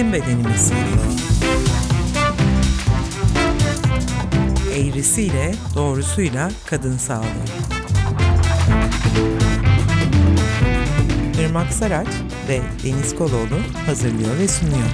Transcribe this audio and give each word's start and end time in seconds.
Bizim 0.00 0.12
Bedenimiz. 0.12 0.72
Eğrisiyle, 4.76 5.54
doğrusuyla 5.76 6.50
kadın 6.66 6.96
sağlığı. 6.96 7.24
Irmak 11.40 11.72
Saraç 11.72 12.08
ve 12.48 12.60
Deniz 12.84 13.14
Koloğlu 13.14 13.58
hazırlıyor 13.86 14.38
ve 14.38 14.48
sunuyor. 14.48 14.88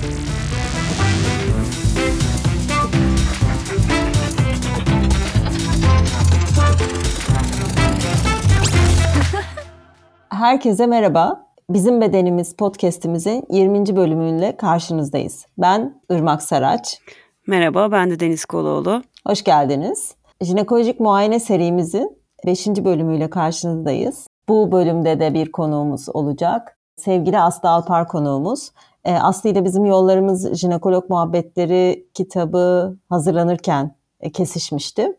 Herkese 10.29 10.86
merhaba. 10.86 11.46
Bizim 11.70 12.00
Bedenimiz 12.00 12.56
podcast'imizin 12.56 13.44
20. 13.50 13.96
bölümüyle 13.96 14.57
karşınızdayız. 14.57 15.46
Ben 15.58 16.00
Irmak 16.11 16.43
Saraç. 16.43 17.00
Merhaba, 17.46 17.93
ben 17.93 18.11
de 18.11 18.20
Deniz 18.20 18.44
Koloğlu. 18.44 19.02
Hoş 19.26 19.44
geldiniz. 19.44 20.14
Jinekolojik 20.43 21.00
muayene 21.00 21.40
serimizin 21.40 22.18
5. 22.46 22.66
bölümüyle 22.66 23.30
karşınızdayız. 23.30 24.26
Bu 24.48 24.72
bölümde 24.72 25.21
de 25.21 25.34
bir 25.34 25.52
konuğumuz 25.52 26.08
olacak. 26.08 26.79
Sevgili 26.96 27.38
Aslı 27.38 27.71
Alpar 27.71 28.08
konuğumuz. 28.08 28.71
E, 29.04 29.14
Aslı 29.14 29.48
ile 29.48 29.64
bizim 29.64 29.85
yollarımız 29.85 30.54
Jinekolog 30.54 31.10
Muhabbetleri 31.10 32.06
kitabı 32.14 32.96
hazırlanırken 33.08 33.96
e, 34.20 34.33
kesişmişti. 34.33 35.16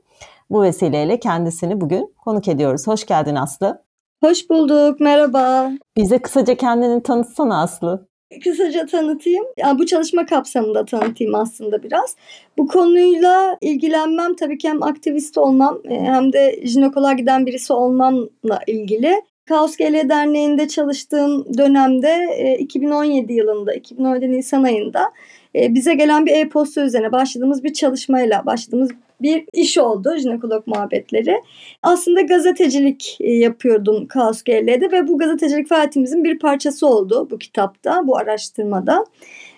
Bu 0.50 0.62
vesileyle 0.62 1.20
kendisini 1.20 1.82
bugün 1.82 2.16
konuk 2.26 2.48
ediyoruz. 2.48 2.88
Hoş 2.88 3.06
geldin 3.06 3.36
Aslı. 3.36 3.87
Hoş 4.24 4.50
bulduk, 4.50 5.00
merhaba. 5.00 5.72
Bize 5.98 6.20
kısaca 6.20 6.56
kendini 6.56 7.04
tanıtsana 7.04 7.62
Aslı. 7.62 8.08
Kısaca 8.44 8.86
tanıtayım. 8.86 9.46
Yani 9.58 9.80
bu 9.80 9.86
çalışma 9.86 10.26
kapsamında 10.26 10.86
tanıtayım 10.86 11.36
aslında 11.36 11.84
biraz. 11.84 12.16
Bu 12.58 12.68
konuyla 12.68 13.58
ilgilenmem 13.62 14.36
tabii 14.36 14.58
ki 14.58 14.70
hem 14.70 14.84
aktivist 14.84 15.38
olmam 15.38 15.82
e, 15.90 16.00
hem 16.00 16.34
de 16.34 16.60
jinekoloğa 16.64 17.14
giden 17.14 17.46
birisi 17.46 17.74
olmamla 17.74 18.60
ilgili. 18.68 19.22
Kaos 19.46 19.78
GL 19.78 20.10
Derneği'nde 20.10 20.68
çalıştığım 20.68 21.58
dönemde 21.58 22.58
2017 22.60 23.32
e, 23.32 23.36
yılında, 23.36 23.74
2017 23.74 24.32
Nisan 24.32 24.64
ayında 24.64 25.12
e, 25.56 25.74
bize 25.74 25.94
gelen 25.94 26.26
bir 26.26 26.32
e-posta 26.32 26.82
üzerine 26.82 27.12
başladığımız 27.12 27.64
bir 27.64 27.74
çalışmayla 27.74 28.46
başladığımız 28.46 28.92
bir 29.22 29.46
iş 29.54 29.78
oldu 29.78 30.18
jinekolog 30.18 30.68
muhabbetleri. 30.68 31.42
Aslında 31.84 32.22
gazetecilik 32.22 33.18
e, 33.20 33.32
yapıyordum 33.32 34.08
Kaos 34.08 34.44
GL'de 34.44 34.92
ve 34.92 35.08
bu 35.08 35.18
gazetecilik 35.18 35.70
faaliyetimizin 35.70 36.24
bir 36.24 36.40
parçası 36.40 36.88
oldu 36.88 37.28
bu 37.32 37.38
kitapta, 37.38 38.08
bu 38.08 38.18
araştırmada. 38.18 39.06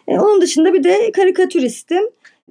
E, 0.07 0.19
onun 0.19 0.41
dışında 0.41 0.73
bir 0.73 0.83
de 0.83 1.11
karikatüristim. 1.11 2.03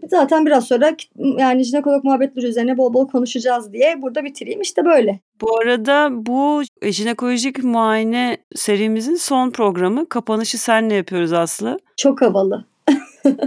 Zaten 0.07 0.47
biraz 0.47 0.69
sonra 0.69 0.97
yani 1.39 1.63
jinekolog 1.63 2.05
muhabbetleri 2.05 2.47
üzerine 2.47 2.79
bol 2.79 2.95
bol 2.95 3.09
konuşacağız 3.09 3.73
diye 3.73 4.03
burada 4.03 4.25
bitireyim. 4.25 4.61
İşte 4.61 4.85
böyle. 4.85 5.21
Bu 5.41 5.59
arada 5.59 6.09
bu 6.13 6.63
jinekolojik 6.83 7.65
muayene 7.65 8.37
serimizin 8.55 9.15
son 9.15 9.51
programı. 9.51 10.09
Kapanışı 10.09 10.59
senle 10.59 10.95
yapıyoruz 10.95 11.33
Aslı. 11.33 11.79
Çok 11.97 12.23
havalı. 12.23 12.65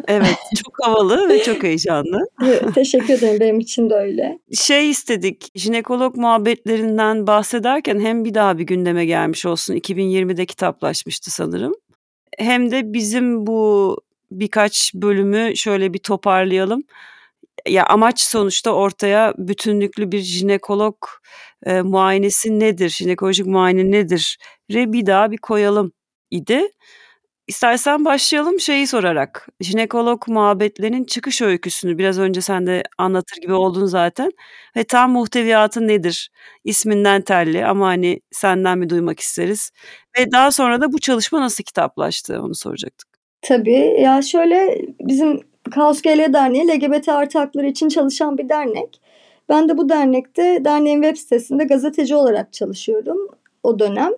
Evet, 0.08 0.38
çok 0.64 0.74
havalı 0.82 1.30
ve 1.30 1.44
çok 1.44 1.64
heyecanlı. 1.64 2.18
teşekkür 2.76 3.14
ederim. 3.14 3.40
Benim 3.40 3.60
için 3.60 3.90
de 3.90 3.96
öyle. 3.96 4.40
Şey 4.54 4.90
istedik, 4.90 5.48
jinekolog 5.56 6.16
muhabbetlerinden 6.16 7.28
bahsederken 7.28 8.00
hem 8.00 8.26
bir 8.26 8.34
daha 8.34 8.58
bir 8.58 8.64
gündeme 8.64 9.06
gelmiş 9.06 9.46
olsun. 9.46 9.76
2020'de 9.76 10.46
kitaplaşmıştı 10.46 11.32
sanırım. 11.32 11.74
Hem 12.38 12.72
de 12.72 12.94
bizim 12.94 13.48
bu 13.48 13.98
birkaç 14.32 14.94
bölümü 14.94 15.56
şöyle 15.56 15.94
bir 15.94 16.00
toparlayalım. 16.00 16.84
Ya 17.68 17.86
amaç 17.86 18.22
sonuçta 18.22 18.72
ortaya 18.72 19.34
bütünlüklü 19.38 20.12
bir 20.12 20.20
jinekolog 20.20 20.96
e, 21.66 21.82
muayenesi 21.82 22.60
nedir, 22.60 22.90
jinekolojik 22.90 23.46
muayene 23.46 23.92
nedir? 23.92 24.38
Re 24.72 24.94
bir 24.94 25.06
daha 25.06 25.32
bir 25.32 25.38
koyalım 25.38 25.92
idi. 26.32 26.68
İstersen 27.52 28.06
başlayalım 28.06 28.60
şeyi 28.60 28.88
sorarak. 28.88 29.48
Jinekolog 29.62 30.28
muhabbetlerinin 30.28 31.04
çıkış 31.04 31.42
öyküsünü 31.42 31.98
biraz 31.98 32.20
önce 32.20 32.42
sen 32.42 32.68
de 32.68 32.84
anlatır 32.98 33.42
gibi 33.42 33.54
oldun 33.54 33.86
zaten. 33.86 34.32
Ve 34.76 34.84
tam 34.84 35.12
muhteviyatı 35.12 35.88
nedir? 35.88 36.30
İsminden 36.64 37.22
telli 37.22 37.66
ama 37.66 37.88
hani 37.88 38.20
senden 38.32 38.82
bir 38.82 38.90
duymak 38.90 39.20
isteriz. 39.20 39.72
Ve 40.20 40.32
daha 40.32 40.52
sonra 40.52 40.82
da 40.82 40.94
bu 40.94 41.00
çalışma 41.00 41.42
nasıl 41.42 41.64
kitaplaştı 41.64 42.42
onu 42.42 42.56
soracaktık. 42.56 43.08
Tabii 43.42 44.02
ya 44.02 44.22
şöyle 44.22 44.82
bizim 45.00 45.40
Kaos 45.72 46.02
GL 46.02 46.34
Derneği 46.34 46.68
LGBT 46.68 47.10
artı 47.10 47.40
hakları 47.40 47.68
için 47.68 47.90
çalışan 47.90 48.38
bir 48.38 48.50
dernek. 48.50 49.02
Ben 49.50 49.70
de 49.70 49.78
bu 49.78 49.90
dernekte 49.90 50.66
derneğin 50.66 51.02
web 51.02 51.18
sitesinde 51.18 51.64
gazeteci 51.64 52.16
olarak 52.16 52.54
çalışıyorum 52.54 53.28
o 53.64 53.80
dönem. 53.80 54.12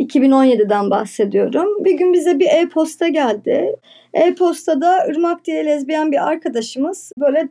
2017'den 0.00 0.90
bahsediyorum. 0.90 1.84
Bir 1.84 1.92
gün 1.92 2.12
bize 2.12 2.38
bir 2.38 2.46
e-posta 2.46 3.08
geldi. 3.08 3.76
E-postada 4.14 5.06
Irmak 5.06 5.44
diye 5.44 5.66
lezbiyen 5.66 6.12
bir 6.12 6.28
arkadaşımız 6.28 7.12
böyle 7.20 7.48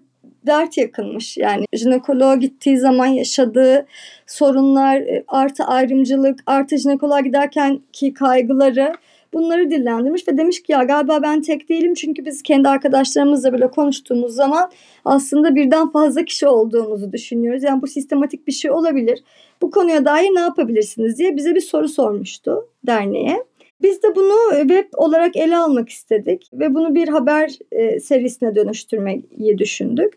dert 0.47 0.77
yakınmış. 0.77 1.37
Yani 1.37 1.65
jinekoloğa 1.73 2.35
gittiği 2.35 2.77
zaman 2.77 3.05
yaşadığı 3.05 3.85
sorunlar, 4.27 5.03
artı 5.27 5.63
ayrımcılık, 5.63 6.39
artı 6.45 6.77
jinekoloğa 6.77 7.19
giderken 7.19 7.79
ki 7.93 8.13
kaygıları 8.13 8.93
bunları 9.33 9.71
dillendirmiş 9.71 10.27
ve 10.27 10.37
demiş 10.37 10.63
ki 10.63 10.71
ya 10.71 10.83
galiba 10.83 11.21
ben 11.23 11.41
tek 11.41 11.69
değilim 11.69 11.93
çünkü 11.93 12.25
biz 12.25 12.43
kendi 12.43 12.69
arkadaşlarımızla 12.69 13.53
bile 13.53 13.67
konuştuğumuz 13.67 14.35
zaman 14.35 14.71
aslında 15.05 15.55
birden 15.55 15.91
fazla 15.91 16.25
kişi 16.25 16.47
olduğumuzu 16.47 17.11
düşünüyoruz. 17.11 17.63
Yani 17.63 17.81
bu 17.81 17.87
sistematik 17.87 18.47
bir 18.47 18.51
şey 18.51 18.71
olabilir. 18.71 19.23
Bu 19.61 19.71
konuya 19.71 20.05
dair 20.05 20.29
ne 20.35 20.39
yapabilirsiniz 20.39 21.19
diye 21.19 21.35
bize 21.35 21.55
bir 21.55 21.61
soru 21.61 21.89
sormuştu 21.89 22.69
derneğe. 22.87 23.43
Biz 23.81 24.03
de 24.03 24.15
bunu 24.15 24.59
web 24.59 24.85
olarak 24.97 25.35
ele 25.35 25.57
almak 25.57 25.89
istedik 25.89 26.49
ve 26.53 26.75
bunu 26.75 26.95
bir 26.95 27.07
haber 27.07 27.51
e, 27.71 27.99
serisine 27.99 28.55
dönüştürmeyi 28.55 29.57
düşündük. 29.57 30.13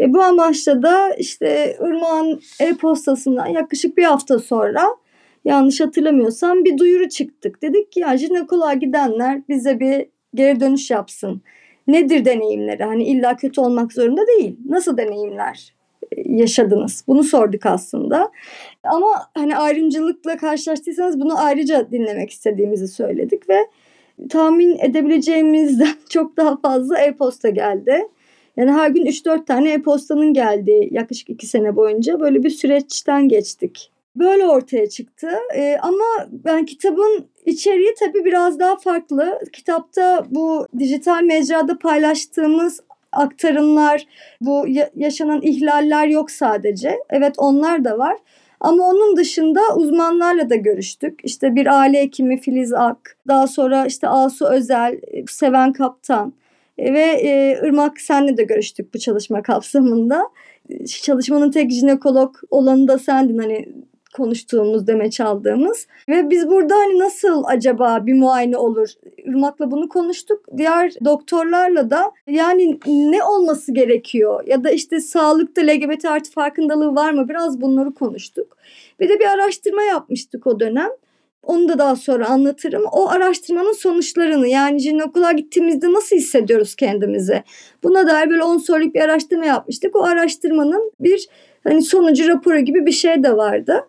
E, 0.00 0.12
bu 0.12 0.22
amaçla 0.22 0.82
da 0.82 1.14
işte 1.14 1.76
Irmak'ın 1.80 2.40
e-postasından 2.60 3.46
yaklaşık 3.46 3.96
bir 3.96 4.04
hafta 4.04 4.38
sonra 4.38 4.86
yanlış 5.44 5.80
hatırlamıyorsam 5.80 6.64
bir 6.64 6.78
duyuru 6.78 7.08
çıktık. 7.08 7.62
Dedik 7.62 7.92
ki 7.92 8.00
ya 8.00 8.16
jinekoloğa 8.16 8.74
gidenler 8.74 9.42
bize 9.48 9.80
bir 9.80 10.06
geri 10.34 10.60
dönüş 10.60 10.90
yapsın. 10.90 11.42
Nedir 11.86 12.24
deneyimleri? 12.24 12.84
Hani 12.84 13.04
illa 13.04 13.36
kötü 13.36 13.60
olmak 13.60 13.92
zorunda 13.92 14.26
değil. 14.26 14.56
Nasıl 14.68 14.96
deneyimler 14.96 15.79
yaşadınız? 16.24 17.04
Bunu 17.06 17.24
sorduk 17.24 17.66
aslında. 17.66 18.30
Ama 18.84 19.08
hani 19.34 19.56
ayrımcılıkla 19.56 20.36
karşılaştıysanız 20.36 21.20
bunu 21.20 21.44
ayrıca 21.44 21.90
dinlemek 21.90 22.30
istediğimizi 22.30 22.88
söyledik 22.88 23.48
ve 23.48 23.58
tahmin 24.28 24.78
edebileceğimizden 24.78 25.94
çok 26.08 26.36
daha 26.36 26.56
fazla 26.56 26.98
e-posta 26.98 27.48
geldi. 27.48 28.08
Yani 28.56 28.72
her 28.72 28.90
gün 28.90 29.06
3-4 29.06 29.44
tane 29.44 29.72
e-postanın 29.72 30.34
geldiği 30.34 30.88
yaklaşık 30.94 31.30
2 31.30 31.46
sene 31.46 31.76
boyunca 31.76 32.20
böyle 32.20 32.42
bir 32.42 32.50
süreçten 32.50 33.28
geçtik. 33.28 33.90
Böyle 34.16 34.46
ortaya 34.46 34.88
çıktı. 34.88 35.28
Ee, 35.56 35.76
ama 35.82 36.04
ben 36.30 36.64
kitabın 36.64 37.26
içeriği 37.46 37.94
tabii 37.98 38.24
biraz 38.24 38.58
daha 38.58 38.76
farklı. 38.76 39.38
Kitapta 39.52 40.26
bu 40.30 40.66
dijital 40.78 41.22
mecrada 41.22 41.78
paylaştığımız 41.78 42.80
aktarımlar, 43.12 44.06
bu 44.40 44.66
yaşanan 44.96 45.42
ihlaller 45.42 46.06
yok 46.06 46.30
sadece. 46.30 46.98
Evet 47.10 47.34
onlar 47.38 47.84
da 47.84 47.98
var. 47.98 48.16
Ama 48.60 48.84
onun 48.88 49.16
dışında 49.16 49.60
uzmanlarla 49.76 50.50
da 50.50 50.56
görüştük. 50.56 51.20
İşte 51.24 51.54
bir 51.54 51.80
aile 51.80 52.00
hekimi 52.00 52.40
Filiz 52.40 52.72
Ak, 52.72 53.16
daha 53.28 53.46
sonra 53.46 53.86
işte 53.86 54.08
Asu 54.08 54.46
Özel, 54.46 55.00
Seven 55.28 55.72
Kaptan 55.72 56.32
ve 56.78 57.00
e, 57.00 57.58
Irmak 57.64 58.00
senle 58.00 58.36
de 58.36 58.42
görüştük 58.42 58.94
bu 58.94 58.98
çalışma 58.98 59.42
kapsamında. 59.42 60.28
Çalışmanın 61.02 61.50
tek 61.50 61.70
jinekolog 61.70 62.36
olanı 62.50 62.88
da 62.88 62.98
sendin 62.98 63.38
hani 63.38 63.68
konuştuğumuz, 64.16 64.86
deme 64.86 65.10
çaldığımız. 65.10 65.86
Ve 66.08 66.30
biz 66.30 66.48
burada 66.48 66.74
hani 66.74 66.98
nasıl 66.98 67.44
acaba 67.46 68.06
bir 68.06 68.14
muayene 68.14 68.56
olur? 68.56 68.88
Irmak'la 69.16 69.70
bunu 69.70 69.88
konuştuk. 69.88 70.44
Diğer 70.56 70.92
doktorlarla 71.04 71.90
da 71.90 72.12
yani 72.26 72.78
ne 72.86 73.24
olması 73.24 73.74
gerekiyor? 73.74 74.44
Ya 74.46 74.64
da 74.64 74.70
işte 74.70 75.00
sağlıkta 75.00 75.62
LGBT 75.62 76.04
artı 76.04 76.30
farkındalığı 76.30 76.94
var 76.94 77.10
mı? 77.12 77.28
Biraz 77.28 77.60
bunları 77.60 77.94
konuştuk. 77.94 78.56
Bir 79.00 79.08
de 79.08 79.20
bir 79.20 79.26
araştırma 79.26 79.82
yapmıştık 79.82 80.46
o 80.46 80.60
dönem. 80.60 80.90
Onu 81.42 81.68
da 81.68 81.78
daha 81.78 81.96
sonra 81.96 82.28
anlatırım. 82.28 82.84
O 82.92 83.08
araştırmanın 83.08 83.72
sonuçlarını 83.72 84.48
yani 84.48 84.78
jinekoloğa 84.78 85.32
gittiğimizde 85.32 85.92
nasıl 85.92 86.16
hissediyoruz 86.16 86.74
kendimizi? 86.74 87.42
Buna 87.82 88.06
dair 88.06 88.30
böyle 88.30 88.42
10 88.42 88.58
soruluk 88.58 88.94
bir 88.94 89.00
araştırma 89.00 89.46
yapmıştık. 89.46 89.96
O 89.96 90.04
araştırmanın 90.04 90.92
bir 91.00 91.28
hani 91.64 91.82
sonucu 91.82 92.28
raporu 92.28 92.58
gibi 92.58 92.86
bir 92.86 92.92
şey 92.92 93.22
de 93.22 93.36
vardı. 93.36 93.86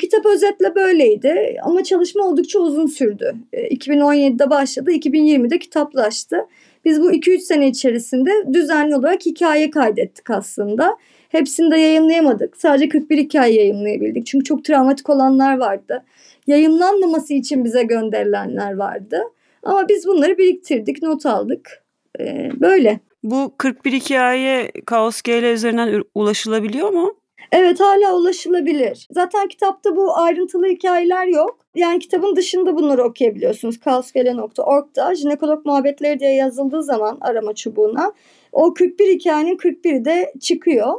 Kitap 0.00 0.26
özetle 0.26 0.74
böyleydi 0.74 1.56
ama 1.62 1.84
çalışma 1.84 2.24
oldukça 2.24 2.58
uzun 2.58 2.86
sürdü. 2.86 3.34
2017'de 3.52 4.44
e, 4.44 4.50
başladı, 4.50 4.90
2020'de 4.90 5.58
kitaplaştı. 5.58 6.36
Biz 6.84 7.00
bu 7.00 7.12
2-3 7.12 7.38
sene 7.38 7.68
içerisinde 7.68 8.30
düzenli 8.52 8.96
olarak 8.96 9.26
hikaye 9.26 9.70
kaydettik 9.70 10.30
aslında. 10.30 10.96
Hepsini 11.28 11.70
de 11.70 11.76
yayınlayamadık. 11.78 12.56
Sadece 12.56 12.88
41 12.88 13.18
hikaye 13.18 13.54
yayınlayabildik. 13.54 14.26
Çünkü 14.26 14.44
çok 14.44 14.64
travmatik 14.64 15.10
olanlar 15.10 15.58
vardı. 15.58 16.04
Yayınlanmaması 16.46 17.34
için 17.34 17.64
bize 17.64 17.82
gönderilenler 17.82 18.76
vardı. 18.76 19.22
Ama 19.62 19.88
biz 19.88 20.06
bunları 20.06 20.38
biriktirdik, 20.38 21.02
not 21.02 21.26
aldık. 21.26 21.84
Ee, 22.20 22.50
böyle. 22.60 23.00
Bu 23.22 23.54
41 23.58 23.92
hikaye 23.92 24.72
Kaos 24.86 25.22
GL 25.22 25.52
üzerinden 25.52 26.02
ulaşılabiliyor 26.14 26.90
mu? 26.90 27.14
Evet 27.52 27.80
hala 27.80 28.16
ulaşılabilir. 28.16 29.08
Zaten 29.10 29.48
kitapta 29.48 29.96
bu 29.96 30.18
ayrıntılı 30.18 30.66
hikayeler 30.66 31.26
yok. 31.26 31.58
Yani 31.74 31.98
kitabın 31.98 32.36
dışında 32.36 32.76
bunları 32.76 33.04
okuyabiliyorsunuz. 33.04 33.80
kaosgele.org'da 33.80 35.14
jinekolog 35.14 35.66
muhabbetleri 35.66 36.20
diye 36.20 36.34
yazıldığı 36.34 36.82
zaman 36.82 37.18
arama 37.20 37.54
çubuğuna 37.54 38.12
o 38.52 38.74
41 38.74 39.14
hikayenin 39.14 39.56
41'i 39.56 40.04
de 40.04 40.32
çıkıyor. 40.40 40.94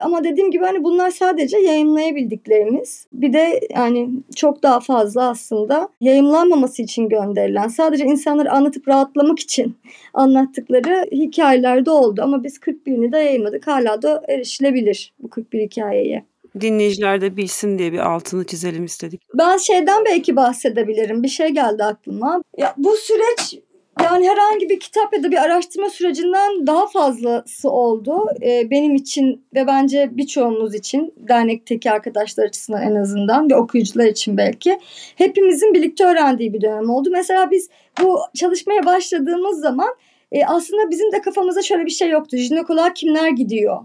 Ama 0.00 0.24
dediğim 0.24 0.50
gibi 0.50 0.64
hani 0.64 0.84
bunlar 0.84 1.10
sadece 1.10 1.58
yayınlayabildiklerimiz. 1.58 3.06
Bir 3.12 3.32
de 3.32 3.60
yani 3.70 4.10
çok 4.36 4.62
daha 4.62 4.80
fazla 4.80 5.28
aslında 5.28 5.88
yayınlanmaması 6.00 6.82
için 6.82 7.08
gönderilen, 7.08 7.68
sadece 7.68 8.04
insanları 8.04 8.52
anlatıp 8.52 8.88
rahatlamak 8.88 9.38
için 9.38 9.76
anlattıkları 10.14 11.08
hikayelerde 11.12 11.90
oldu. 11.90 12.20
Ama 12.24 12.44
biz 12.44 12.56
41'ini 12.56 13.12
de 13.12 13.18
yayınladık. 13.18 13.66
Hala 13.66 14.02
da 14.02 14.22
erişilebilir 14.28 15.14
bu 15.18 15.30
41 15.30 15.60
hikayeyi. 15.60 16.22
Dinleyiciler 16.60 17.20
de 17.20 17.36
bilsin 17.36 17.78
diye 17.78 17.92
bir 17.92 17.98
altını 17.98 18.44
çizelim 18.44 18.84
istedik. 18.84 19.22
Ben 19.34 19.56
şeyden 19.56 20.04
belki 20.04 20.36
bahsedebilirim. 20.36 21.22
Bir 21.22 21.28
şey 21.28 21.48
geldi 21.48 21.84
aklıma. 21.84 22.42
Ya 22.56 22.74
bu 22.76 22.96
süreç 22.96 23.58
yani 24.04 24.28
herhangi 24.28 24.68
bir 24.68 24.80
kitap 24.80 25.14
ya 25.14 25.22
da 25.22 25.30
bir 25.30 25.36
araştırma 25.36 25.90
sürecinden 25.90 26.66
daha 26.66 26.86
fazlası 26.86 27.70
oldu. 27.70 28.26
Ee, 28.42 28.70
benim 28.70 28.94
için 28.94 29.44
ve 29.54 29.66
bence 29.66 30.08
birçoğumuz 30.12 30.74
için, 30.74 31.14
dernekteki 31.16 31.90
arkadaşlar 31.90 32.44
açısından 32.44 32.82
en 32.82 32.94
azından 32.94 33.50
ve 33.50 33.56
okuyucular 33.56 34.06
için 34.06 34.36
belki. 34.36 34.78
Hepimizin 35.16 35.74
birlikte 35.74 36.04
öğrendiği 36.04 36.52
bir 36.52 36.60
dönem 36.60 36.90
oldu. 36.90 37.08
Mesela 37.12 37.50
biz 37.50 37.68
bu 38.02 38.18
çalışmaya 38.34 38.86
başladığımız 38.86 39.60
zaman 39.60 39.94
e, 40.32 40.44
aslında 40.44 40.90
bizim 40.90 41.12
de 41.12 41.20
kafamızda 41.20 41.62
şöyle 41.62 41.86
bir 41.86 41.90
şey 41.90 42.10
yoktu. 42.10 42.36
Jinekoloğa 42.36 42.94
kimler 42.94 43.28
gidiyor? 43.28 43.82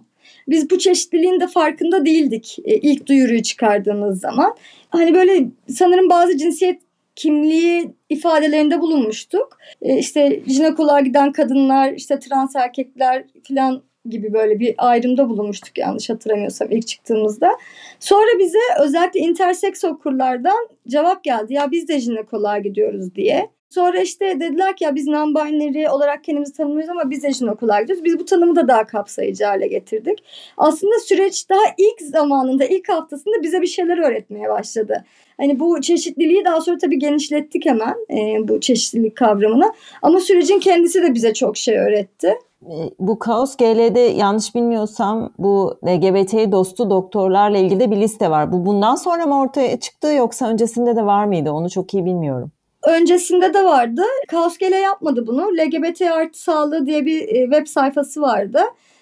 Biz 0.48 0.70
bu 0.70 0.78
çeşitliliğin 0.78 1.40
de 1.40 1.48
farkında 1.48 2.06
değildik 2.06 2.58
e, 2.66 2.76
ilk 2.78 3.08
duyuruyu 3.08 3.44
çıkardığımız 3.44 4.20
zaman. 4.20 4.56
Hani 4.90 5.14
böyle 5.14 5.48
sanırım 5.70 6.10
bazı 6.10 6.38
cinsiyet 6.38 6.82
kimliği 7.22 7.96
ifadelerinde 8.10 8.82
bulunmuştuk. 8.82 9.58
E, 9.82 9.98
işte 9.98 10.42
jinekoloğa 10.48 11.00
giden 11.00 11.32
kadınlar, 11.32 11.94
işte 11.94 12.20
trans 12.20 12.56
erkekler 12.56 13.26
falan 13.48 13.84
gibi 14.06 14.34
böyle 14.34 14.60
bir 14.60 14.76
ayrımda 14.78 15.30
bulunmuştuk 15.30 15.78
yanlış 15.78 16.10
hatırlamıyorsam 16.10 16.72
ilk 16.72 16.88
çıktığımızda. 16.88 17.52
Sonra 18.00 18.40
bize 18.40 18.60
özellikle 18.80 19.20
interseks 19.20 19.84
okurlardan 19.84 20.68
cevap 20.88 21.24
geldi. 21.24 21.54
Ya 21.54 21.72
biz 21.72 21.88
de 21.88 22.00
jinekoloğa 22.00 22.60
gidiyoruz 22.60 23.16
diye. 23.16 23.50
Sonra 23.70 24.00
işte 24.00 24.40
dediler 24.40 24.76
ki 24.76 24.84
ya 24.84 24.96
biz 24.96 25.08
non-binary 25.08 25.90
olarak 25.90 26.24
kendimizi 26.24 26.54
tanımlıyoruz 26.54 26.90
ama 26.90 27.10
biz 27.10 27.24
de 27.24 27.34
jinekoloğa 27.34 27.82
gidiyoruz. 27.82 28.04
Biz 28.04 28.20
bu 28.20 28.26
tanımı 28.26 28.56
da 28.56 28.68
daha 28.68 28.88
kapsayıcı 28.88 29.46
hale 29.46 29.68
getirdik. 29.68 30.24
Aslında 30.58 31.00
süreç 31.00 31.50
daha 31.50 31.62
ilk 31.78 32.02
zamanında, 32.02 32.66
ilk 32.66 32.90
haftasında 32.90 33.44
bize 33.44 33.62
bir 33.62 33.68
şeyler 33.68 33.98
öğretmeye 33.98 34.50
başladı. 34.50 35.06
Hani 35.38 35.60
bu 35.60 35.82
çeşitliliği 35.82 36.46
daha 36.46 36.62
sonra 36.62 36.78
tabii 36.78 37.00
genişlettik 37.00 37.66
hemen 37.66 37.96
e, 38.12 38.48
bu 38.48 38.60
çeşitlilik 38.60 39.18
kavramını. 39.18 39.74
Ama 40.02 40.20
sürecin 40.20 40.60
kendisi 40.60 41.02
de 41.04 41.14
bize 41.14 41.34
çok 41.34 41.58
şey 41.58 41.78
öğretti. 41.78 42.36
E, 42.66 42.76
bu 43.00 43.20
Kaos 43.20 43.58
GL'de 43.58 44.00
yanlış 44.00 44.56
bilmiyorsam 44.56 45.34
bu 45.38 45.80
LGBT 45.88 46.52
dostu 46.52 46.90
doktorlarla 46.90 47.58
ilgili 47.58 47.80
de 47.80 47.92
bir 47.92 47.98
liste 47.98 48.30
var. 48.30 48.52
Bu 48.52 48.66
bundan 48.66 48.96
sonra 48.96 49.26
mı 49.26 49.42
ortaya 49.42 49.80
çıktı 49.80 50.08
yoksa 50.14 50.50
öncesinde 50.50 50.96
de 50.96 51.06
var 51.06 51.26
mıydı? 51.26 51.52
Onu 51.52 51.70
çok 51.70 51.94
iyi 51.94 52.06
bilmiyorum. 52.06 52.52
Öncesinde 52.88 53.54
de 53.54 53.66
vardı. 53.66 54.02
Kaos 54.28 54.58
GL 54.58 54.82
yapmadı 54.84 55.28
bunu. 55.28 55.42
LGBT 55.42 56.02
artı 56.02 56.42
sağlığı 56.42 56.86
diye 56.86 57.06
bir 57.06 57.22
e, 57.22 57.44
web 57.44 57.68
sayfası 57.68 58.22
vardı. 58.22 58.60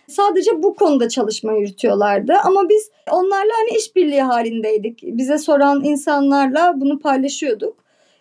Sadece 0.09 0.63
bu 0.63 0.75
konuda 0.75 1.09
çalışma 1.09 1.53
yürütüyorlardı. 1.53 2.33
Ama 2.43 2.69
biz 2.69 2.91
onlarla 3.11 3.51
hani 3.61 3.77
işbirliği 3.77 4.21
halindeydik. 4.21 4.99
Bize 5.03 5.37
soran 5.37 5.83
insanlarla 5.83 6.73
bunu 6.81 6.99
paylaşıyorduk. 6.99 7.77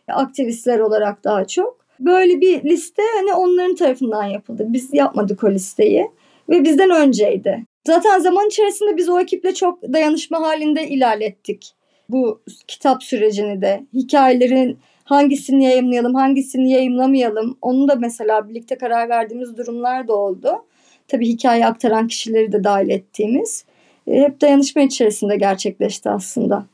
Aktivistler 0.09 0.79
olarak 0.79 1.25
daha 1.25 1.45
çok. 1.45 1.79
Böyle 2.01 2.41
bir 2.41 2.65
liste 2.65 3.03
hani 3.17 3.35
onların 3.35 3.75
tarafından 3.75 4.25
yapıldı. 4.25 4.67
Biz 4.69 4.95
yapmadık 4.95 5.45
o 5.45 5.51
listeyi 5.51 6.11
ve 6.49 6.65
bizden 6.65 6.91
önceydi. 6.91 7.65
Zaten 7.87 8.19
zaman 8.19 8.47
içerisinde 8.47 8.97
biz 8.97 9.09
o 9.09 9.21
ekiple 9.21 9.55
çok 9.55 9.83
dayanışma 9.83 10.41
halinde 10.41 10.89
ilerlettik. 10.89 11.75
Bu 12.09 12.43
kitap 12.69 13.03
sürecini 13.03 13.63
de, 13.63 13.87
hikayelerin 13.95 14.79
hangisini 15.05 15.65
yayımlayalım, 15.65 16.15
hangisini 16.15 16.73
yayımlamayalım. 16.73 17.59
Onu 17.63 17.89
da 17.89 17.95
mesela 17.95 18.49
birlikte 18.49 18.79
karar 18.79 19.09
verdiğimiz 19.09 19.57
durumlar 19.57 20.09
da 20.09 20.17
oldu. 20.17 20.65
Tabii 21.09 21.29
hikaye 21.29 21.67
aktaran 21.67 22.09
kişileri 22.09 22.53
de 22.53 22.65
dahil 22.65 22.89
ettiğimiz. 22.89 23.65
E, 24.07 24.21
hep 24.21 24.41
dayanışma 24.41 24.83
içerisinde 24.83 25.37
gerçekleşti 25.37 26.11
aslında. 26.11 26.67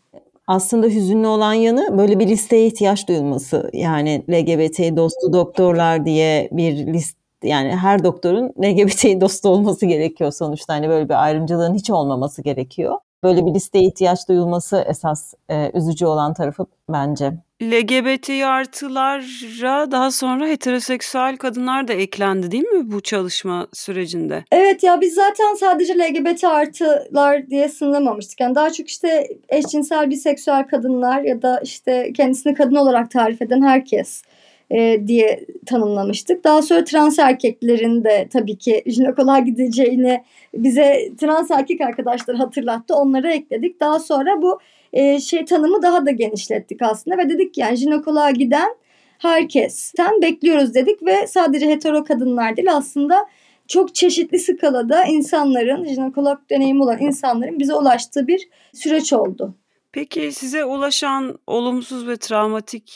Aslında 0.46 0.86
hüzünlü 0.86 1.26
olan 1.26 1.54
yanı 1.54 1.98
böyle 1.98 2.18
bir 2.18 2.28
listeye 2.28 2.66
ihtiyaç 2.66 3.08
duyulması. 3.08 3.70
Yani 3.72 4.22
LGBT 4.30 4.96
dostu 4.96 5.32
doktorlar 5.32 6.06
diye 6.06 6.48
bir 6.52 6.86
list 6.86 7.16
yani 7.42 7.76
her 7.76 8.04
doktorun 8.04 8.48
LGBT 8.48 9.20
dostu 9.20 9.48
olması 9.48 9.86
gerekiyor 9.86 10.32
sonuçta. 10.32 10.74
Hani 10.74 10.88
böyle 10.88 11.08
bir 11.08 11.24
ayrımcılığın 11.24 11.74
hiç 11.74 11.90
olmaması 11.90 12.42
gerekiyor. 12.42 12.98
Böyle 13.24 13.46
bir 13.46 13.54
listeye 13.54 13.84
ihtiyaç 13.84 14.28
duyulması 14.28 14.84
esas 14.88 15.34
e, 15.48 15.70
üzücü 15.74 16.06
olan 16.06 16.34
tarafı 16.34 16.66
bence. 16.88 17.32
LGBT 17.62 18.30
artılara 18.30 19.90
daha 19.90 20.10
sonra 20.10 20.46
heteroseksüel 20.46 21.36
kadınlar 21.36 21.88
da 21.88 21.92
eklendi 21.92 22.50
değil 22.50 22.64
mi 22.64 22.92
bu 22.92 23.00
çalışma 23.00 23.66
sürecinde? 23.72 24.44
Evet 24.52 24.82
ya 24.82 25.00
biz 25.00 25.14
zaten 25.14 25.54
sadece 25.54 25.98
LGBT 25.98 26.44
artılar 26.44 27.50
diye 27.50 27.68
sınırlamamıştık. 27.68 28.40
Yani 28.40 28.54
daha 28.54 28.72
çok 28.72 28.88
işte 28.88 29.28
eşcinsel 29.48 30.10
biseksüel 30.10 30.66
kadınlar 30.68 31.22
ya 31.22 31.42
da 31.42 31.60
işte 31.60 32.12
kendisini 32.16 32.54
kadın 32.54 32.74
olarak 32.74 33.10
tarif 33.10 33.42
eden 33.42 33.62
herkes 33.62 34.22
e, 34.70 35.06
diye 35.06 35.46
tanımlamıştık. 35.66 36.44
Daha 36.44 36.62
sonra 36.62 36.84
trans 36.84 37.18
erkeklerin 37.18 38.04
de 38.04 38.28
tabii 38.32 38.58
ki 38.58 38.82
jinekoloğa 38.86 39.38
gideceğini 39.38 40.24
bize 40.54 41.10
trans 41.20 41.50
erkek 41.50 41.80
arkadaşlar 41.80 42.36
hatırlattı. 42.36 42.94
Onları 42.94 43.30
ekledik. 43.30 43.80
Daha 43.80 44.00
sonra 44.00 44.42
bu 44.42 44.58
e, 44.92 45.20
şey 45.20 45.44
tanımı 45.44 45.82
daha 45.82 46.06
da 46.06 46.10
genişlettik 46.10 46.82
aslında 46.82 47.18
ve 47.18 47.28
dedik 47.28 47.54
ki 47.54 47.60
yani 47.60 47.76
jinekoloğa 47.76 48.30
giden 48.30 48.76
herkesten 49.18 50.22
bekliyoruz 50.22 50.74
dedik 50.74 51.02
ve 51.02 51.26
sadece 51.26 51.70
hetero 51.70 52.04
kadınlar 52.04 52.56
değil 52.56 52.72
aslında 52.72 53.26
çok 53.68 53.94
çeşitli 53.94 54.38
skalada 54.38 55.04
insanların, 55.04 55.84
jinekolog 55.84 56.38
deneyimi 56.50 56.82
olan 56.82 57.00
insanların 57.00 57.58
bize 57.58 57.74
ulaştığı 57.74 58.26
bir 58.26 58.48
süreç 58.74 59.12
oldu. 59.12 59.54
Peki 59.94 60.32
size 60.32 60.64
ulaşan 60.64 61.38
olumsuz 61.46 62.08
ve 62.08 62.16
travmatik 62.16 62.88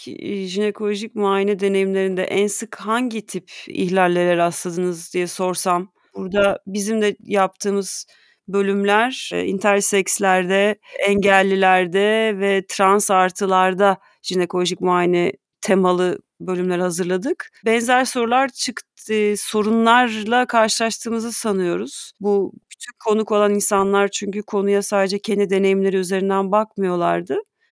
jinekolojik 0.47 1.15
muayene 1.15 1.61
deneyimlerinde 1.61 2.23
en 2.25 2.47
sık 2.47 2.77
hangi 2.77 3.27
tip 3.27 3.51
ihlallere 3.69 4.37
rastladınız 4.37 5.15
diye 5.15 5.27
sorsam, 5.27 5.93
burada 6.15 6.59
bizim 6.67 7.03
de 7.03 7.17
yaptığımız 7.21 8.07
bölümler 8.49 9.31
intersekslerde, 9.47 10.79
engellilerde 11.07 12.35
ve 12.39 12.65
trans 12.69 13.11
artılarda 13.11 13.99
jinekolojik 14.23 14.81
muayene 14.81 15.33
temalı 15.61 16.19
bölümler 16.41 16.79
hazırladık. 16.79 17.51
Benzer 17.65 18.05
sorular 18.05 18.49
çıktı 18.49 19.35
sorunlarla 19.37 20.47
karşılaştığımızı 20.47 21.33
sanıyoruz. 21.33 22.13
Bu 22.21 22.53
bütün 22.73 22.93
konuk 23.05 23.33
olan 23.33 23.55
insanlar 23.55 24.09
çünkü 24.09 24.43
konuya 24.43 24.83
sadece 24.83 25.19
kendi 25.19 25.51
deneyimleri 25.51 25.97
üzerinden 25.97 26.53
bakmıyorlardı. 26.53 27.39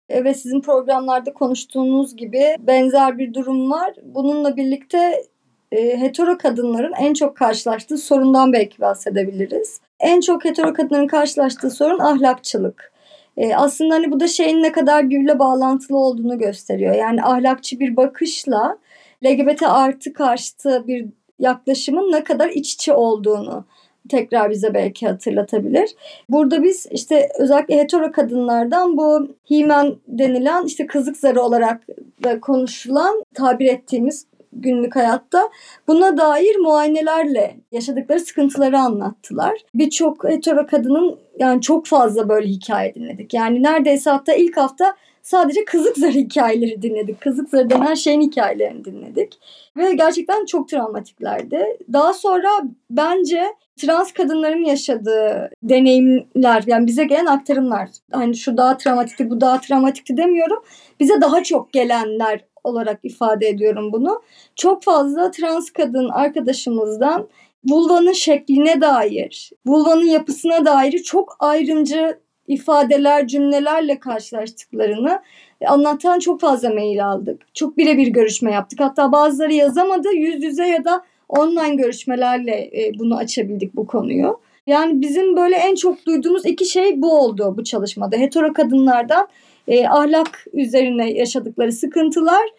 Evet 0.09 0.39
sizin 0.39 0.61
programlarda 0.61 1.33
konuştuğunuz 1.33 2.15
gibi 2.15 2.55
benzer 2.59 3.17
bir 3.17 3.33
durum 3.33 3.71
var. 3.71 3.93
Bununla 4.03 4.57
birlikte 4.57 5.23
e, 5.71 6.01
hetero 6.01 6.37
kadınların 6.37 6.93
en 6.99 7.13
çok 7.13 7.37
karşılaştığı 7.37 7.97
sorundan 7.97 8.53
belki 8.53 8.81
bahsedebiliriz. 8.81 9.81
En 9.99 10.21
çok 10.21 10.45
hetero 10.45 10.73
kadınların 10.73 11.07
karşılaştığı 11.07 11.71
sorun 11.71 11.99
ahlakçılık. 11.99 12.91
E, 13.39 13.55
aslında 13.55 13.95
hani 13.95 14.11
bu 14.11 14.19
da 14.19 14.27
şeyin 14.27 14.63
ne 14.63 14.71
kadar 14.71 15.09
birbirle 15.09 15.39
bağlantılı 15.39 15.97
olduğunu 15.97 16.39
gösteriyor. 16.39 16.95
Yani 16.95 17.23
ahlakçı 17.23 17.79
bir 17.79 17.95
bakışla 17.95 18.77
LGBT 19.25 19.63
artı 19.63 20.13
karşıtı 20.13 20.87
bir 20.87 21.05
yaklaşımın 21.39 22.11
ne 22.11 22.23
kadar 22.23 22.49
iç 22.49 22.73
içe 22.73 22.93
olduğunu 22.93 23.65
tekrar 24.09 24.49
bize 24.49 24.73
belki 24.73 25.07
hatırlatabilir. 25.07 25.95
Burada 26.29 26.63
biz 26.63 26.87
işte 26.91 27.29
özellikle 27.39 27.77
hetero 27.77 28.11
kadınlardan 28.11 28.97
bu 28.97 29.27
himen 29.49 29.95
denilen 30.07 30.65
işte 30.65 30.87
kızlık 30.87 31.17
zarı 31.17 31.41
olarak 31.41 31.87
da 32.23 32.39
konuşulan 32.39 33.23
tabir 33.33 33.65
ettiğimiz 33.65 34.25
günlük 34.53 34.95
hayatta 34.95 35.49
buna 35.87 36.17
dair 36.17 36.55
muayenelerle 36.55 37.55
yaşadıkları 37.71 38.19
sıkıntıları 38.19 38.79
anlattılar. 38.79 39.53
Birçok 39.73 40.23
hetero 40.23 40.67
kadının 40.67 41.19
yani 41.39 41.61
çok 41.61 41.85
fazla 41.85 42.29
böyle 42.29 42.47
hikaye 42.47 42.95
dinledik. 42.95 43.33
Yani 43.33 43.63
neredeyse 43.63 44.09
hatta 44.09 44.33
ilk 44.33 44.57
hafta 44.57 44.95
sadece 45.21 45.65
kızık 45.65 45.97
zarı 45.97 46.11
hikayeleri 46.17 46.81
dinledik. 46.81 47.21
Kızık 47.21 47.49
zarı 47.49 47.69
denen 47.69 47.93
şeyin 47.93 48.21
hikayelerini 48.21 48.85
dinledik. 48.85 49.39
Ve 49.77 49.93
gerçekten 49.93 50.45
çok 50.45 50.69
travmatiklerdi. 50.69 51.77
Daha 51.93 52.13
sonra 52.13 52.49
bence 52.89 53.43
trans 53.77 54.11
kadınların 54.11 54.63
yaşadığı 54.63 55.49
deneyimler 55.63 56.63
yani 56.67 56.87
bize 56.87 57.03
gelen 57.03 57.25
aktarımlar 57.25 57.89
hani 58.11 58.35
şu 58.35 58.57
daha 58.57 58.77
travmatikti 58.77 59.29
bu 59.29 59.41
daha 59.41 59.61
travmatikti 59.61 60.17
demiyorum. 60.17 60.63
Bize 60.99 61.21
daha 61.21 61.43
çok 61.43 61.73
gelenler 61.73 62.45
olarak 62.69 62.99
ifade 63.03 63.47
ediyorum 63.47 63.93
bunu. 63.93 64.21
Çok 64.55 64.83
fazla 64.83 65.31
trans 65.31 65.69
kadın 65.69 66.09
arkadaşımızdan 66.09 67.27
vulvanın 67.65 68.13
şekline 68.13 68.81
dair, 68.81 69.51
vulvanın 69.65 70.05
yapısına 70.05 70.65
dair 70.65 70.99
çok 71.03 71.35
ayrımcı 71.39 72.19
ifadeler, 72.47 73.27
cümlelerle 73.27 73.99
karşılaştıklarını 73.99 75.21
anlatan 75.67 76.19
çok 76.19 76.41
fazla 76.41 76.69
mail 76.69 77.07
aldık. 77.07 77.41
Çok 77.53 77.77
birebir 77.77 78.07
görüşme 78.07 78.51
yaptık. 78.51 78.79
Hatta 78.79 79.11
bazıları 79.11 79.53
yazamadı. 79.53 80.07
Yüz 80.13 80.43
yüze 80.43 80.67
ya 80.67 80.85
da 80.85 81.03
online 81.29 81.75
görüşmelerle 81.75 82.51
e, 82.51 82.91
bunu 82.99 83.17
açabildik 83.17 83.75
bu 83.75 83.87
konuyu. 83.87 84.39
Yani 84.67 85.01
bizim 85.01 85.37
böyle 85.37 85.55
en 85.55 85.75
çok 85.75 86.05
duyduğumuz 86.05 86.45
iki 86.45 86.65
şey 86.65 87.01
bu 87.01 87.19
oldu 87.19 87.53
bu 87.57 87.63
çalışmada. 87.63 88.17
Hetero 88.17 88.53
kadınlardan 88.53 89.27
e, 89.69 89.87
ahlak 89.87 90.45
üzerine 90.53 91.11
yaşadıkları 91.11 91.71
sıkıntılar 91.71 92.49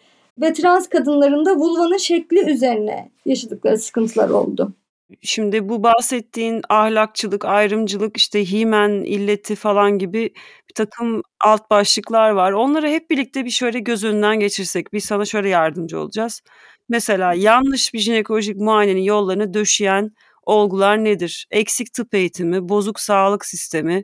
ve 0.41 0.53
trans 0.53 0.89
kadınların 0.89 1.45
da 1.45 1.55
vulvanın 1.55 1.97
şekli 1.97 2.51
üzerine 2.51 3.11
yaşadıkları 3.25 3.77
sıkıntılar 3.77 4.29
oldu. 4.29 4.73
Şimdi 5.21 5.69
bu 5.69 5.83
bahsettiğin 5.83 6.61
ahlakçılık, 6.69 7.45
ayrımcılık, 7.45 8.17
işte 8.17 8.51
himen 8.51 8.89
illeti 8.89 9.55
falan 9.55 9.99
gibi 9.99 10.33
bir 10.69 10.73
takım 10.75 11.21
alt 11.39 11.69
başlıklar 11.69 12.29
var. 12.29 12.51
Onları 12.51 12.87
hep 12.87 13.09
birlikte 13.09 13.45
bir 13.45 13.49
şöyle 13.49 13.79
göz 13.79 14.03
önünden 14.03 14.39
geçirsek 14.39 14.93
biz 14.93 15.05
sana 15.05 15.25
şöyle 15.25 15.49
yardımcı 15.49 15.99
olacağız. 15.99 16.41
Mesela 16.89 17.33
yanlış 17.33 17.93
bir 17.93 17.99
jinekolojik 17.99 18.57
muayenenin 18.57 19.01
yollarını 19.01 19.53
döşeyen 19.53 20.11
olgular 20.43 21.03
nedir? 21.03 21.47
Eksik 21.51 21.93
tıp 21.93 22.13
eğitimi, 22.13 22.69
bozuk 22.69 22.99
sağlık 22.99 23.45
sistemi, 23.45 24.03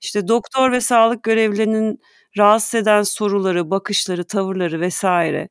işte 0.00 0.28
doktor 0.28 0.72
ve 0.72 0.80
sağlık 0.80 1.22
görevlilerinin 1.22 2.00
rahatsız 2.38 2.74
eden 2.74 3.02
soruları, 3.02 3.70
bakışları, 3.70 4.24
tavırları 4.24 4.80
vesaire. 4.80 5.48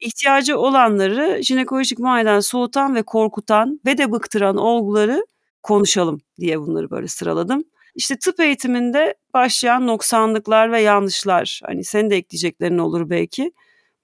İhtiyacı 0.00 0.58
olanları 0.58 1.42
jinekolojik 1.42 1.98
muayeneden 1.98 2.40
soğutan 2.40 2.94
ve 2.94 3.02
korkutan 3.02 3.80
ve 3.86 3.98
de 3.98 4.12
bıktıran 4.12 4.56
olguları 4.56 5.26
konuşalım 5.62 6.20
diye 6.40 6.60
bunları 6.60 6.90
böyle 6.90 7.08
sıraladım. 7.08 7.64
İşte 7.94 8.18
tıp 8.18 8.40
eğitiminde 8.40 9.14
başlayan 9.34 9.86
noksanlıklar 9.86 10.72
ve 10.72 10.80
yanlışlar. 10.80 11.60
Hani 11.66 11.84
senin 11.84 12.10
de 12.10 12.16
ekleyeceklerin 12.16 12.78
olur 12.78 13.10
belki. 13.10 13.52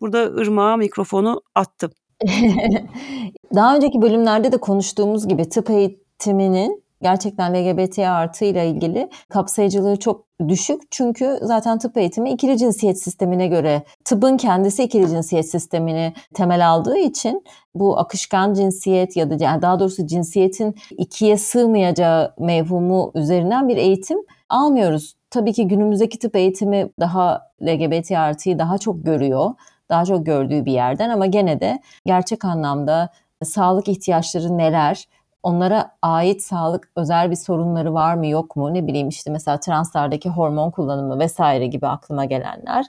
Burada 0.01 0.43
Irmak'a 0.43 0.77
mikrofonu 0.77 1.43
attım. 1.55 1.91
Daha 3.55 3.77
önceki 3.77 4.03
bölümlerde 4.03 4.53
de 4.53 4.57
konuştuğumuz 4.57 5.29
gibi 5.29 5.49
tıp 5.49 5.71
eğitiminin 5.71 6.86
gerçekten 7.03 7.55
LGBT 7.55 7.99
artı 7.99 8.45
ile 8.45 8.69
ilgili 8.69 9.11
kapsayıcılığı 9.29 9.97
çok 9.97 10.27
düşük. 10.49 10.83
Çünkü 10.91 11.39
zaten 11.43 11.79
tıp 11.79 11.97
eğitimi 11.97 12.31
ikili 12.31 12.59
cinsiyet 12.59 13.03
sistemine 13.03 13.47
göre 13.47 13.83
tıbbın 14.05 14.37
kendisi 14.37 14.83
ikili 14.83 15.09
cinsiyet 15.09 15.51
sistemini 15.51 16.13
temel 16.35 16.69
aldığı 16.69 16.99
için 16.99 17.45
bu 17.75 17.99
akışkan 17.99 18.55
cinsiyet 18.55 19.17
ya 19.17 19.31
da 19.31 19.45
yani 19.45 19.63
daha 19.63 19.81
doğrusu 19.81 20.07
cinsiyetin 20.07 20.75
ikiye 20.91 21.37
sığmayacağı 21.37 22.35
mevhumu 22.39 23.13
üzerinden 23.15 23.69
bir 23.69 23.77
eğitim 23.77 24.19
almıyoruz. 24.49 25.15
Tabii 25.31 25.53
ki 25.53 25.69
günümüzdeki 25.69 26.19
tıp 26.19 26.37
eğitimi 26.37 26.89
daha 27.01 27.43
LGBT 27.63 28.11
artıyı 28.13 28.59
daha 28.59 28.79
çok 28.79 29.05
görüyor. 29.05 29.51
Daha 29.89 30.05
çok 30.05 30.27
gördüğü 30.27 30.65
bir 30.65 30.73
yerden 30.73 31.11
ama 31.11 31.27
gene 31.27 31.61
de 31.61 31.79
gerçek 32.07 32.45
anlamda 32.45 33.09
sağlık 33.45 33.89
ihtiyaçları 33.89 34.59
neler, 34.59 35.09
onlara 35.47 35.91
ait 36.03 36.43
sağlık 36.43 36.91
özel 36.97 37.31
bir 37.31 37.37
sorunları 37.37 37.95
var 37.95 38.15
mı 38.15 38.27
yok 38.27 38.57
mu 38.57 38.75
ne 38.75 38.87
bileyim 38.87 39.09
işte 39.09 39.31
mesela 39.31 39.61
translardaki 39.61 40.29
hormon 40.29 40.71
kullanımı 40.71 41.19
vesaire 41.19 41.67
gibi 41.67 41.87
aklıma 41.87 42.25
gelenler. 42.25 42.87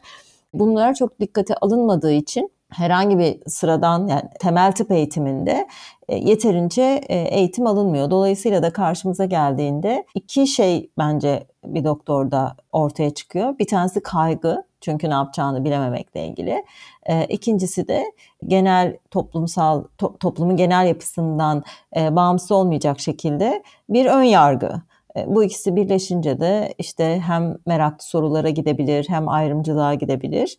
Bunlara 0.53 0.93
çok 0.93 1.19
dikkate 1.19 1.55
alınmadığı 1.55 2.11
için 2.11 2.51
herhangi 2.69 3.17
bir 3.17 3.39
sıradan 3.47 4.07
yani 4.07 4.23
temel 4.39 4.71
tıp 4.71 4.91
eğitiminde 4.91 5.67
e, 6.09 6.15
yeterince 6.15 7.01
e, 7.07 7.17
eğitim 7.17 7.67
alınmıyor. 7.67 8.11
Dolayısıyla 8.11 8.63
da 8.63 8.73
karşımıza 8.73 9.25
geldiğinde 9.25 10.05
iki 10.15 10.47
şey 10.47 10.89
bence 10.97 11.47
bir 11.73 11.83
doktorda 11.83 12.55
ortaya 12.71 13.09
çıkıyor. 13.09 13.59
Bir 13.59 13.67
tanesi 13.67 14.03
kaygı 14.03 14.63
çünkü 14.81 15.09
ne 15.09 15.13
yapacağını 15.13 15.65
bilememekle 15.65 16.27
ilgili. 16.27 16.65
E, 17.05 17.25
ikincisi 17.25 17.87
de 17.87 18.03
genel 18.47 18.97
toplumsal 19.11 19.83
to, 19.97 20.17
toplumun 20.19 20.57
genel 20.57 20.87
yapısından 20.87 21.63
e, 21.97 22.15
bağımsız 22.15 22.51
olmayacak 22.51 22.99
şekilde 22.99 23.63
bir 23.89 24.05
ön 24.05 24.23
yargı. 24.23 24.81
E, 25.17 25.35
bu 25.35 25.43
ikisi 25.43 25.75
birleşince 25.75 26.39
de 26.39 26.73
işte 26.77 27.19
hem 27.19 27.57
meraklı 27.65 28.05
sorulara 28.05 28.49
gidebilir 28.49 29.05
hem 29.09 29.29
ayrımcılığa 29.29 29.93
gidebilir. 29.93 30.57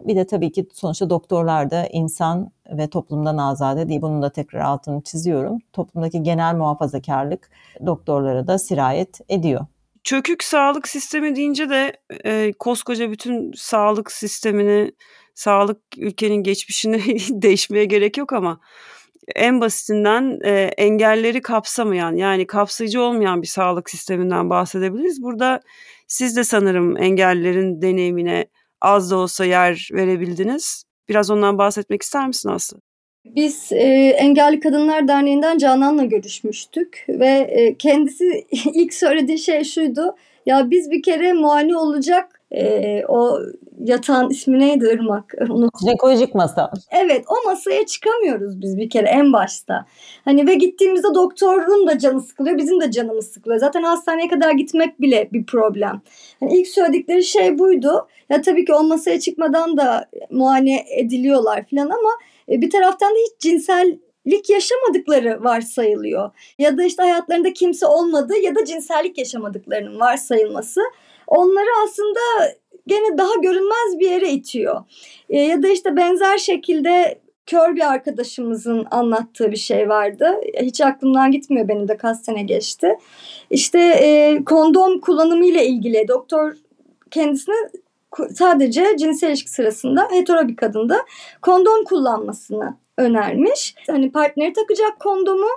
Bir 0.00 0.16
de 0.16 0.26
tabii 0.26 0.52
ki 0.52 0.66
sonuçta 0.72 1.10
doktorlar 1.10 1.70
da 1.70 1.86
insan 1.86 2.50
ve 2.70 2.90
toplumdan 2.90 3.36
azade 3.36 3.88
değil. 3.88 4.02
Bunun 4.02 4.22
da 4.22 4.30
tekrar 4.30 4.60
altını 4.60 5.02
çiziyorum. 5.02 5.58
Toplumdaki 5.72 6.22
genel 6.22 6.54
muhafazakarlık 6.54 7.50
doktorlara 7.86 8.46
da 8.46 8.58
sirayet 8.58 9.20
ediyor. 9.28 9.66
Çökük 10.04 10.44
sağlık 10.44 10.88
sistemi 10.88 11.36
deyince 11.36 11.70
de 11.70 11.92
e, 12.24 12.52
koskoca 12.58 13.10
bütün 13.10 13.52
sağlık 13.52 14.12
sistemini, 14.12 14.92
sağlık 15.34 15.78
ülkenin 15.96 16.42
geçmişini 16.42 17.02
değişmeye 17.42 17.84
gerek 17.84 18.16
yok 18.18 18.32
ama 18.32 18.60
en 19.34 19.60
basitinden 19.60 20.38
e, 20.44 20.50
engelleri 20.76 21.42
kapsamayan 21.42 22.16
yani 22.16 22.46
kapsayıcı 22.46 23.02
olmayan 23.02 23.42
bir 23.42 23.46
sağlık 23.46 23.90
sisteminden 23.90 24.50
bahsedebiliriz. 24.50 25.22
Burada 25.22 25.60
siz 26.06 26.36
de 26.36 26.44
sanırım 26.44 26.96
engellerin 26.96 27.82
deneyimine 27.82 28.46
az 28.80 29.10
da 29.10 29.16
olsa 29.16 29.44
yer 29.44 29.88
verebildiniz. 29.92 30.84
Biraz 31.08 31.30
ondan 31.30 31.58
bahsetmek 31.58 32.02
ister 32.02 32.26
misin 32.26 32.48
Aslı? 32.48 32.91
Biz 33.24 33.72
e, 33.72 33.84
Engelli 34.18 34.60
Kadınlar 34.60 35.08
Derneği'nden 35.08 35.58
Canan'la 35.58 36.04
görüşmüştük 36.04 37.04
ve 37.08 37.28
e, 37.28 37.74
kendisi 37.74 38.46
ilk 38.74 38.94
söylediği 38.94 39.38
şey 39.38 39.64
şuydu. 39.64 40.16
Ya 40.46 40.70
biz 40.70 40.90
bir 40.90 41.02
kere 41.02 41.32
muayene 41.32 41.76
olacak 41.76 42.40
e, 42.50 43.04
o 43.08 43.38
yatağın 43.84 44.30
ismi 44.30 44.60
neydi 44.60 44.90
Irmak? 44.92 45.34
Jinekolojik 45.80 46.34
masa. 46.34 46.70
Evet 46.90 47.24
o 47.28 47.48
masaya 47.48 47.86
çıkamıyoruz 47.86 48.60
biz 48.60 48.76
bir 48.76 48.90
kere 48.90 49.08
en 49.08 49.32
başta. 49.32 49.86
Hani 50.24 50.46
ve 50.46 50.54
gittiğimizde 50.54 51.14
doktorun 51.14 51.86
da 51.86 51.98
canı 51.98 52.20
sıkılıyor 52.20 52.58
bizim 52.58 52.80
de 52.80 52.90
canımız 52.90 53.26
sıkılıyor. 53.26 53.60
Zaten 53.60 53.82
hastaneye 53.82 54.28
kadar 54.28 54.50
gitmek 54.50 55.00
bile 55.00 55.28
bir 55.32 55.46
problem. 55.46 56.00
Hani 56.40 56.58
ilk 56.58 56.68
söyledikleri 56.68 57.22
şey 57.22 57.58
buydu. 57.58 58.08
Ya 58.28 58.42
tabii 58.42 58.64
ki 58.64 58.74
o 58.74 58.82
masaya 58.82 59.20
çıkmadan 59.20 59.76
da 59.76 60.06
muayene 60.30 60.84
ediliyorlar 60.98 61.64
falan 61.70 61.90
ama 61.90 62.10
bir 62.48 62.70
taraftan 62.70 63.10
da 63.10 63.18
hiç 63.18 63.40
cinsellik 63.40 64.50
yaşamadıkları 64.50 65.44
varsayılıyor. 65.44 66.30
Ya 66.58 66.78
da 66.78 66.84
işte 66.84 67.02
hayatlarında 67.02 67.52
kimse 67.52 67.86
olmadığı 67.86 68.36
ya 68.36 68.54
da 68.54 68.64
cinsellik 68.64 69.18
yaşamadıklarının 69.18 70.00
varsayılması 70.00 70.80
onları 71.26 71.68
aslında 71.84 72.20
gene 72.86 73.18
daha 73.18 73.34
görünmez 73.42 73.98
bir 73.98 74.10
yere 74.10 74.30
itiyor. 74.30 74.84
E, 75.28 75.38
ya 75.38 75.62
da 75.62 75.68
işte 75.68 75.96
benzer 75.96 76.38
şekilde 76.38 77.18
kör 77.46 77.76
bir 77.76 77.92
arkadaşımızın 77.92 78.86
anlattığı 78.90 79.52
bir 79.52 79.56
şey 79.56 79.88
vardı. 79.88 80.40
Hiç 80.60 80.80
aklımdan 80.80 81.30
gitmiyor 81.32 81.68
benim 81.68 81.88
de 81.88 81.96
kaç 81.96 82.18
sene 82.18 82.42
geçti. 82.42 82.98
İşte 83.50 83.78
e, 83.78 84.38
kondom 84.44 85.00
kullanımı 85.00 85.46
ile 85.46 85.66
ilgili 85.66 86.08
doktor 86.08 86.54
kendisine 87.10 87.54
sadece 88.34 88.96
cinsel 88.98 89.28
ilişki 89.28 89.50
sırasında 89.50 90.08
hetero 90.10 90.48
bir 90.48 90.56
kadında 90.56 90.96
kondom 91.42 91.84
kullanmasını 91.84 92.76
önermiş. 92.98 93.74
Hani 93.90 94.12
partneri 94.12 94.52
takacak 94.52 95.00
kondomu 95.00 95.48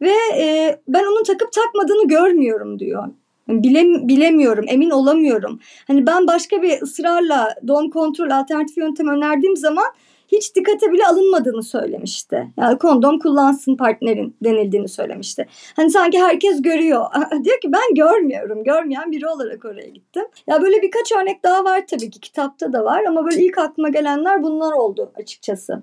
ve 0.00 0.14
e, 0.36 0.78
ben 0.88 1.04
onun 1.04 1.24
takıp 1.24 1.52
takmadığını 1.52 2.08
görmüyorum 2.08 2.78
diyor. 2.78 3.08
Bile, 3.48 4.08
bilemiyorum, 4.08 4.64
emin 4.68 4.90
olamıyorum. 4.90 5.60
Hani 5.86 6.06
ben 6.06 6.26
başka 6.26 6.62
bir 6.62 6.82
ısrarla 6.82 7.54
doğum 7.68 7.90
kontrol 7.90 8.30
alternatif 8.30 8.76
yöntem 8.76 9.08
önerdiğim 9.08 9.56
zaman 9.56 9.84
hiç 10.32 10.56
dikkate 10.56 10.92
bile 10.92 11.06
alınmadığını 11.06 11.62
söylemişti. 11.62 12.52
Yani 12.56 12.78
kondom 12.78 13.18
kullansın 13.18 13.76
partnerin 13.76 14.36
denildiğini 14.44 14.88
söylemişti. 14.88 15.46
Hani 15.76 15.90
sanki 15.90 16.20
herkes 16.20 16.62
görüyor. 16.62 17.04
Diyor 17.44 17.60
ki 17.60 17.72
ben 17.72 17.94
görmüyorum. 17.94 18.64
Görmeyen 18.64 19.12
biri 19.12 19.28
olarak 19.28 19.64
oraya 19.64 19.88
gittim. 19.88 20.24
Ya 20.46 20.62
böyle 20.62 20.82
birkaç 20.82 21.12
örnek 21.12 21.42
daha 21.42 21.64
var 21.64 21.86
tabii 21.90 22.10
ki 22.10 22.20
kitapta 22.20 22.72
da 22.72 22.84
var 22.84 23.04
ama 23.04 23.24
böyle 23.24 23.44
ilk 23.44 23.58
aklıma 23.58 23.88
gelenler 23.88 24.42
bunlar 24.42 24.72
oldu 24.72 25.12
açıkçası. 25.14 25.82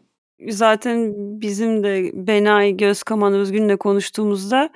Zaten 0.49 1.13
bizim 1.41 1.83
de 1.83 2.11
Benay 2.13 2.77
Gözkaman 2.77 3.33
Özgün'le 3.33 3.77
konuştuğumuzda 3.77 4.69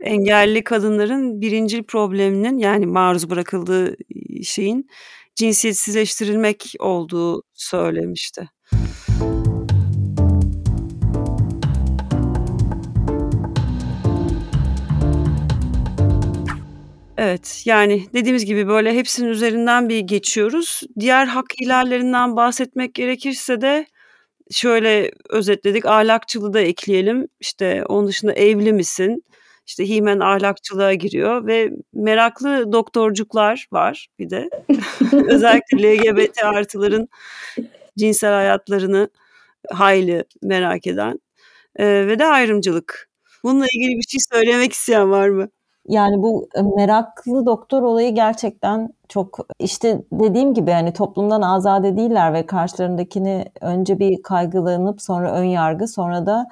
engelli 0.00 0.64
kadınların 0.64 1.40
birincil 1.40 1.82
probleminin 1.82 2.58
yani 2.58 2.86
maruz 2.86 3.30
bırakıldığı 3.30 3.96
şeyin 4.42 4.88
cinsiyetsizleştirilmek 5.34 6.74
olduğu 6.78 7.42
söylemişti. 7.54 8.48
Evet, 17.22 17.62
yani 17.64 18.06
dediğimiz 18.14 18.44
gibi 18.44 18.68
böyle 18.68 18.94
hepsinin 18.94 19.28
üzerinden 19.28 19.88
bir 19.88 20.00
geçiyoruz. 20.00 20.82
Diğer 21.00 21.26
hak 21.26 21.46
ihlallerinden 21.62 22.36
bahsetmek 22.36 22.94
gerekirse 22.94 23.60
de 23.60 23.86
şöyle 24.50 25.10
özetledik. 25.30 25.86
Ahlakçılığı 25.86 26.52
da 26.52 26.60
ekleyelim. 26.60 27.28
İşte 27.40 27.84
onun 27.86 28.08
dışında 28.08 28.32
evli 28.32 28.72
misin? 28.72 29.24
İşte 29.66 29.88
himen 29.88 30.20
ahlakçılığa 30.20 30.94
giriyor 30.94 31.46
ve 31.46 31.70
meraklı 31.94 32.72
doktorcuklar 32.72 33.66
var 33.72 34.08
bir 34.18 34.30
de. 34.30 34.50
Özellikle 35.28 35.98
LGBT 35.98 36.44
artıların 36.44 37.08
cinsel 37.98 38.32
hayatlarını 38.32 39.10
hayli 39.70 40.24
merak 40.42 40.86
eden 40.86 41.20
ee, 41.76 41.86
ve 41.86 42.18
de 42.18 42.26
ayrımcılık. 42.26 43.10
Bununla 43.44 43.66
ilgili 43.74 43.98
bir 43.98 44.08
şey 44.08 44.20
söylemek 44.32 44.72
isteyen 44.72 45.10
var 45.10 45.28
mı? 45.28 45.48
Yani 45.88 46.22
bu 46.22 46.48
e, 46.54 46.62
meraklı 46.62 47.46
doktor 47.46 47.82
olayı 47.82 48.14
gerçekten 48.14 48.94
çok 49.08 49.38
işte 49.58 50.02
dediğim 50.12 50.54
gibi 50.54 50.70
hani 50.70 50.92
toplumdan 50.92 51.42
azade 51.42 51.96
değiller 51.96 52.34
ve 52.34 52.46
karşılarındakini 52.46 53.44
önce 53.60 53.98
bir 53.98 54.22
kaygılanıp 54.22 55.02
sonra 55.02 55.32
ön 55.32 55.44
yargı 55.44 55.88
sonra 55.88 56.26
da 56.26 56.48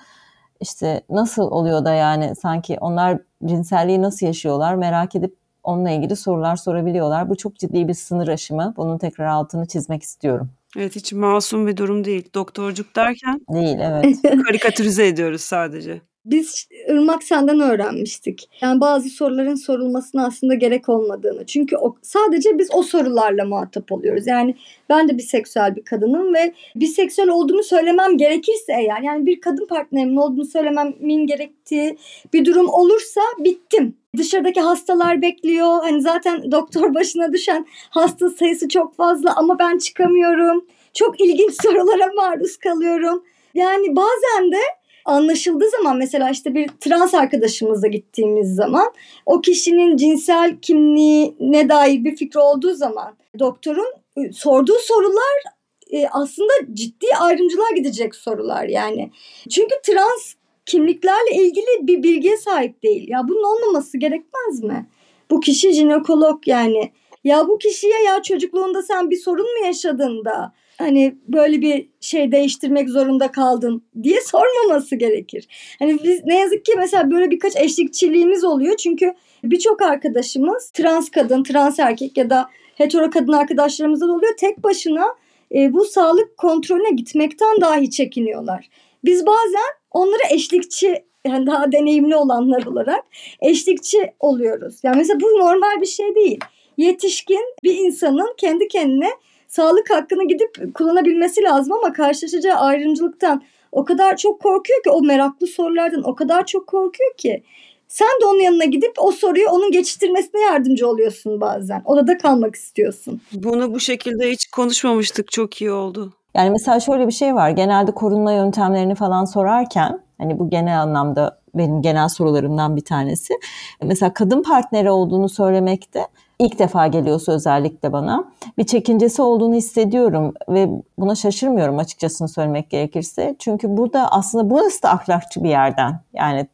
işte 0.61 1.03
nasıl 1.11 1.43
oluyor 1.51 1.85
da 1.85 1.95
yani 1.95 2.37
sanki 2.37 2.79
onlar 2.81 3.19
cinselliği 3.45 4.03
nasıl 4.03 4.27
yaşıyorlar 4.27 4.75
merak 4.75 5.17
edip 5.17 5.35
onunla 5.63 5.91
ilgili 5.91 6.17
sorular 6.17 6.57
sorabiliyorlar. 6.57 7.31
Bu 7.31 7.37
çok 7.37 7.57
ciddi 7.57 7.89
bir 7.89 7.95
sınır 7.95 8.29
aşımı. 8.29 8.75
Bunun 8.77 8.99
tekrar 8.99 9.27
altını 9.27 9.67
çizmek 9.67 10.03
istiyorum. 10.03 10.51
Evet 10.77 10.97
hiç 10.97 11.13
masum 11.13 11.67
bir 11.67 11.77
durum 11.77 12.05
değil. 12.05 12.29
Doktorcuk 12.35 12.97
derken 12.97 13.41
Değil 13.53 13.79
evet. 13.81 14.23
karikatürize 14.47 15.07
ediyoruz 15.07 15.41
sadece. 15.41 16.01
Biz 16.31 16.69
Irmak 16.89 17.23
senden 17.23 17.61
öğrenmiştik. 17.61 18.51
Yani 18.61 18.81
bazı 18.81 19.09
soruların 19.09 19.55
sorulmasına 19.55 20.27
aslında 20.27 20.55
gerek 20.55 20.89
olmadığını. 20.89 21.47
Çünkü 21.47 21.77
o, 21.77 21.97
sadece 22.03 22.59
biz 22.59 22.69
o 22.73 22.83
sorularla 22.83 23.45
muhatap 23.45 23.93
oluyoruz. 23.93 24.27
Yani 24.27 24.55
ben 24.89 25.09
de 25.09 25.19
biseksüel 25.19 25.77
bir 25.77 25.85
kadınım 25.85 26.35
ve 26.35 26.55
biseksüel 26.77 27.29
olduğumu 27.29 27.63
söylemem 27.63 28.17
gerekirse 28.17 28.73
eğer 28.73 29.03
yani 29.03 29.27
bir 29.27 29.41
kadın 29.41 29.67
partnerimin 29.67 30.17
olduğunu 30.17 30.45
söylememin 30.45 31.27
gerektiği 31.27 31.97
bir 32.33 32.45
durum 32.45 32.69
olursa 32.69 33.21
bittim. 33.39 33.97
Dışarıdaki 34.17 34.61
hastalar 34.61 35.23
bekliyor. 35.23 35.83
Hani 35.83 36.03
zaten 36.03 36.53
doktor 36.53 36.95
başına 36.95 37.33
düşen 37.33 37.67
hasta 37.91 38.31
sayısı 38.31 38.69
çok 38.69 38.95
fazla 38.97 39.37
ama 39.37 39.59
ben 39.59 39.79
çıkamıyorum. 39.79 40.67
Çok 40.95 41.21
ilginç 41.21 41.55
sorulara 41.63 42.13
maruz 42.17 42.57
kalıyorum. 42.57 43.25
Yani 43.55 43.97
bazen 43.97 44.53
de 44.53 44.61
anlaşıldığı 45.09 45.71
zaman 45.71 45.97
mesela 45.97 46.31
işte 46.31 46.55
bir 46.55 46.69
trans 46.81 47.15
arkadaşımızla 47.15 47.89
gittiğimiz 47.89 48.55
zaman 48.55 48.93
o 49.27 49.41
kişinin 49.41 49.97
cinsel 49.97 50.57
kimliğine 50.63 51.69
dair 51.69 52.05
bir 52.05 52.17
fikri 52.17 52.41
olduğu 52.41 52.75
zaman 52.75 53.17
doktorun 53.39 53.93
e, 54.17 54.33
sorduğu 54.33 54.79
sorular 54.79 55.43
e, 55.91 56.09
aslında 56.09 56.53
ciddi 56.73 57.07
ayrımcılığa 57.21 57.71
gidecek 57.77 58.15
sorular 58.15 58.65
yani. 58.65 59.11
Çünkü 59.51 59.75
trans 59.83 60.35
kimliklerle 60.67 61.31
ilgili 61.35 61.67
bir 61.81 62.03
bilgiye 62.03 62.37
sahip 62.37 62.83
değil. 62.83 63.09
Ya 63.09 63.29
bunun 63.29 63.43
olmaması 63.43 63.99
gerekmez 63.99 64.63
mi? 64.63 64.87
Bu 65.31 65.41
kişi 65.41 65.73
jinekolog 65.73 66.49
yani. 66.49 66.93
Ya 67.25 67.49
bu 67.49 67.59
kişiye 67.59 68.03
ya 68.03 68.23
çocukluğunda 68.23 68.83
sen 68.83 69.11
bir 69.11 69.17
sorun 69.17 69.59
mu 69.59 69.67
yaşadın 69.67 70.25
da 70.25 70.53
hani 70.79 71.15
böyle 71.29 71.61
bir 71.61 71.89
şey 72.01 72.33
değiştirmek 72.33 72.89
zorunda 72.89 73.33
kaldın 73.33 73.83
diye 74.03 74.21
sormaması 74.21 74.97
gerekir. 74.97 75.49
Hani 75.79 75.99
biz 76.05 76.25
ne 76.25 76.41
yazık 76.41 76.65
ki 76.65 76.73
mesela 76.77 77.11
böyle 77.11 77.31
birkaç 77.31 77.57
eşlikçiliğimiz 77.57 78.45
oluyor. 78.45 78.77
Çünkü 78.77 79.15
birçok 79.45 79.83
arkadaşımız 79.83 80.71
trans 80.71 81.11
kadın, 81.11 81.43
trans 81.43 81.79
erkek 81.79 82.17
ya 82.17 82.31
da 82.31 82.49
hetero 82.75 83.11
kadın 83.11 83.33
arkadaşlarımızda 83.33 84.09
da 84.09 84.13
oluyor. 84.13 84.37
Tek 84.37 84.63
başına 84.63 85.07
e, 85.55 85.73
bu 85.73 85.85
sağlık 85.85 86.37
kontrolüne 86.37 86.91
gitmekten 86.91 87.61
dahi 87.61 87.91
çekiniyorlar. 87.91 88.69
Biz 89.05 89.27
bazen 89.27 89.71
onlara 89.91 90.23
eşlikçi 90.31 91.05
yani 91.27 91.47
daha 91.47 91.73
deneyimli 91.73 92.17
olanlar 92.17 92.67
olarak 92.67 93.05
eşlikçi 93.41 94.13
oluyoruz. 94.21 94.81
Yani 94.83 94.97
mesela 94.97 95.21
bu 95.21 95.27
normal 95.27 95.81
bir 95.81 95.87
şey 95.87 96.15
değil. 96.15 96.41
Yetişkin 96.77 97.55
bir 97.65 97.75
insanın 97.75 98.35
kendi 98.37 98.69
kendine 98.69 99.11
sağlık 99.49 99.91
hakkını 99.91 100.29
gidip 100.29 100.75
kullanabilmesi 100.75 101.43
lazım 101.43 101.73
ama 101.73 101.93
karşılaşacağı 101.93 102.57
ayrımcılıktan 102.57 103.43
o 103.73 103.85
kadar 103.85 104.17
çok 104.17 104.43
korkuyor 104.43 104.83
ki 104.83 104.91
o 104.91 105.03
meraklı 105.03 105.47
sorulardan 105.47 106.03
o 106.03 106.15
kadar 106.15 106.47
çok 106.47 106.67
korkuyor 106.67 107.17
ki 107.17 107.43
sen 107.89 108.21
de 108.23 108.27
onun 108.27 108.41
yanına 108.41 108.65
gidip 108.65 108.93
o 108.99 109.13
soruyu 109.13 109.49
onun 109.49 109.71
geçiştirmesine 109.71 110.41
yardımcı 110.41 110.89
oluyorsun 110.89 111.41
bazen. 111.41 111.83
Odada 111.85 112.19
kalmak 112.19 112.55
istiyorsun. 112.55 113.21
Bunu 113.33 113.75
bu 113.75 113.81
şekilde 113.81 114.31
hiç 114.31 114.47
konuşmamıştık. 114.51 115.33
Çok 115.33 115.61
iyi 115.61 115.73
oldu. 115.73 116.13
Yani 116.35 116.51
mesela 116.51 116.81
şöyle 116.81 117.07
bir 117.07 117.13
şey 117.13 117.35
var. 117.35 117.51
Genelde 117.51 117.93
korunma 117.93 118.33
yöntemlerini 118.33 118.95
falan 118.95 119.25
sorarken 119.25 120.01
hani 120.19 120.39
bu 120.39 120.51
genel 120.51 120.83
anlamda 120.83 121.41
benim 121.55 121.83
genel 121.83 122.09
sorularımdan 122.09 122.77
bir 122.77 122.85
tanesi. 122.85 123.35
Mesela 123.83 124.15
kadın 124.15 124.43
partneri 124.43 124.91
olduğunu 124.91 125.29
söylemekte 125.29 126.07
ilk 126.39 126.59
defa 126.59 126.87
geliyorsa 126.87 127.33
özellikle 127.33 127.93
bana 127.93 128.25
bir 128.59 128.65
çekincesi 128.65 129.23
olduğunu 129.23 129.55
hissediyorum 129.55 130.35
ve 130.49 130.69
buna 130.99 131.15
şaşırmıyorum 131.15 131.79
açıkçası 131.79 132.29
söylemek 132.29 132.71
gerekirse. 132.71 133.37
Çünkü 133.39 133.77
burada 133.77 134.13
aslında 134.13 134.51
burası 134.51 134.83
da 134.83 134.91
ahlakçı 134.91 135.45
bir 135.45 135.49
yerden. 135.49 136.01
Yani 136.13 136.47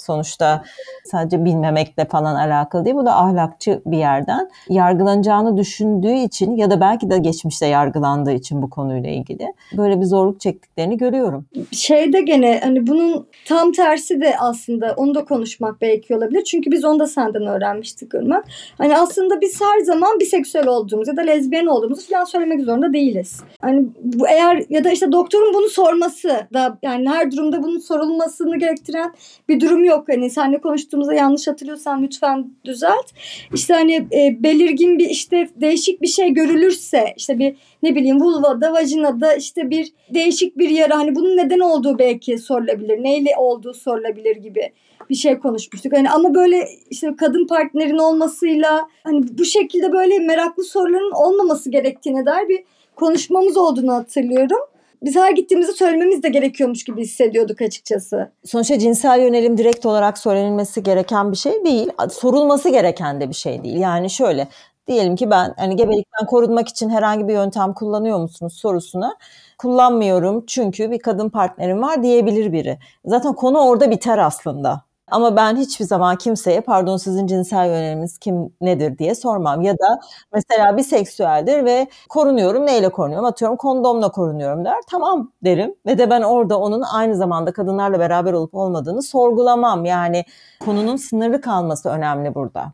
sonuçta 0.00 0.62
sadece 1.04 1.44
bilmemekle 1.44 2.04
falan 2.04 2.34
alakalı 2.34 2.84
değil. 2.84 2.96
Bu 2.96 3.06
da 3.06 3.16
ahlakçı 3.16 3.82
bir 3.86 3.98
yerden. 3.98 4.50
Yargılanacağını 4.68 5.56
düşündüğü 5.56 6.14
için 6.14 6.56
ya 6.56 6.70
da 6.70 6.80
belki 6.80 7.10
de 7.10 7.18
geçmişte 7.18 7.66
yargılandığı 7.66 8.32
için 8.32 8.62
bu 8.62 8.70
konuyla 8.70 9.10
ilgili 9.10 9.54
böyle 9.76 10.00
bir 10.00 10.04
zorluk 10.04 10.40
çektiklerini 10.40 10.96
görüyorum. 10.96 11.46
Şeyde 11.72 12.20
gene 12.20 12.60
hani 12.64 12.86
bunun 12.86 13.26
tam 13.46 13.72
tersi 13.72 14.20
de 14.20 14.36
aslında 14.38 14.94
onu 14.96 15.14
da 15.14 15.24
konuşmak 15.24 15.80
belki 15.80 16.16
olabilir. 16.16 16.44
Çünkü 16.44 16.70
biz 16.70 16.84
onu 16.84 16.98
da 16.98 17.06
senden 17.06 17.46
öğrenmiştik 17.46 18.14
Irmak. 18.14 18.44
Hani 18.78 18.98
aslında 18.98 19.40
biz 19.40 19.60
her 19.60 19.80
zaman 19.80 20.20
biseksüel 20.20 20.66
olduğumuz 20.66 21.08
ya 21.08 21.16
da 21.16 21.20
lezbiyen 21.20 21.66
olduğumuzu 21.66 22.08
falan 22.08 22.24
söylemek 22.24 22.60
zorunda 22.60 22.92
değiliz. 22.92 23.40
Hani 23.60 23.86
bu 24.02 24.28
eğer 24.28 24.64
ya 24.70 24.84
da 24.84 24.90
işte 24.90 25.12
doktorun 25.12 25.54
bunu 25.54 25.68
sorması 25.68 26.28
da 26.54 26.78
yani 26.82 27.08
her 27.08 27.32
durumda 27.32 27.62
bunun 27.62 27.78
sorulmasını 27.78 28.58
gerektiren 28.58 29.12
bir 29.48 29.60
durum 29.60 29.84
yok. 29.84 29.89
Hani 30.08 30.30
seninle 30.30 30.60
konuştuğumuzda 30.60 31.14
yanlış 31.14 31.48
hatırlıyorsan 31.48 32.02
lütfen 32.02 32.50
düzelt. 32.64 33.10
İşte 33.54 33.74
hani 33.74 33.94
e, 33.94 34.42
belirgin 34.42 34.98
bir 34.98 35.10
işte 35.10 35.48
değişik 35.56 36.02
bir 36.02 36.06
şey 36.06 36.30
görülürse 36.30 37.14
işte 37.16 37.38
bir 37.38 37.56
ne 37.82 37.94
bileyim 37.94 38.20
vulvada, 38.20 38.72
vajinada 38.72 39.34
işte 39.34 39.70
bir 39.70 39.92
değişik 40.14 40.58
bir 40.58 40.68
yara 40.68 40.98
hani 40.98 41.14
bunun 41.14 41.36
neden 41.36 41.60
olduğu 41.60 41.98
belki 41.98 42.38
sorulabilir. 42.38 43.04
Neyle 43.04 43.30
olduğu 43.36 43.74
sorulabilir 43.74 44.36
gibi 44.36 44.72
bir 45.10 45.14
şey 45.14 45.38
konuşmuştuk. 45.38 45.92
Hani 45.92 46.10
ama 46.10 46.34
böyle 46.34 46.68
işte 46.90 47.16
kadın 47.18 47.46
partnerin 47.46 47.98
olmasıyla 47.98 48.88
hani 49.04 49.38
bu 49.38 49.44
şekilde 49.44 49.92
böyle 49.92 50.18
meraklı 50.18 50.64
soruların 50.64 51.12
olmaması 51.12 51.70
gerektiğine 51.70 52.26
dair 52.26 52.48
bir 52.48 52.64
konuşmamız 52.96 53.56
olduğunu 53.56 53.92
hatırlıyorum 53.92 54.58
biz 55.02 55.16
her 55.16 55.32
gittiğimizde 55.32 55.72
söylememiz 55.72 56.22
de 56.22 56.28
gerekiyormuş 56.28 56.84
gibi 56.84 57.02
hissediyorduk 57.02 57.62
açıkçası. 57.62 58.32
Sonuçta 58.44 58.78
cinsel 58.78 59.20
yönelim 59.20 59.58
direkt 59.58 59.86
olarak 59.86 60.18
söylenilmesi 60.18 60.82
gereken 60.82 61.32
bir 61.32 61.36
şey 61.36 61.64
değil. 61.64 61.88
Sorulması 62.10 62.68
gereken 62.68 63.20
de 63.20 63.28
bir 63.28 63.34
şey 63.34 63.64
değil. 63.64 63.76
Yani 63.76 64.10
şöyle 64.10 64.48
diyelim 64.86 65.16
ki 65.16 65.30
ben 65.30 65.54
hani 65.58 65.76
gebelikten 65.76 66.26
korunmak 66.26 66.68
için 66.68 66.90
herhangi 66.90 67.28
bir 67.28 67.32
yöntem 67.32 67.74
kullanıyor 67.74 68.18
musunuz 68.18 68.54
sorusuna 68.54 69.16
kullanmıyorum 69.58 70.44
çünkü 70.46 70.90
bir 70.90 70.98
kadın 70.98 71.28
partnerim 71.28 71.82
var 71.82 72.02
diyebilir 72.02 72.52
biri. 72.52 72.78
Zaten 73.04 73.32
konu 73.32 73.58
orada 73.58 73.90
biter 73.90 74.18
aslında. 74.18 74.89
Ama 75.10 75.36
ben 75.36 75.56
hiçbir 75.56 75.84
zaman 75.84 76.16
kimseye 76.16 76.60
pardon 76.60 76.96
sizin 76.96 77.26
cinsel 77.26 77.66
yöneliminiz 77.66 78.18
kim 78.18 78.52
nedir 78.60 78.98
diye 78.98 79.14
sormam. 79.14 79.62
Ya 79.62 79.72
da 79.74 80.00
mesela 80.34 80.76
biseksüeldir 80.76 81.64
ve 81.64 81.86
korunuyorum. 82.08 82.66
Neyle 82.66 82.88
korunuyorum? 82.88 83.26
Atıyorum 83.26 83.56
kondomla 83.56 84.10
korunuyorum 84.10 84.64
der. 84.64 84.76
Tamam 84.90 85.32
derim. 85.44 85.74
Ve 85.86 85.98
de 85.98 86.10
ben 86.10 86.22
orada 86.22 86.58
onun 86.60 86.82
aynı 86.94 87.16
zamanda 87.16 87.52
kadınlarla 87.52 87.98
beraber 87.98 88.32
olup 88.32 88.54
olmadığını 88.54 89.02
sorgulamam. 89.02 89.84
Yani 89.84 90.24
konunun 90.64 90.96
sınırlı 90.96 91.40
kalması 91.40 91.88
önemli 91.88 92.34
burada. 92.34 92.72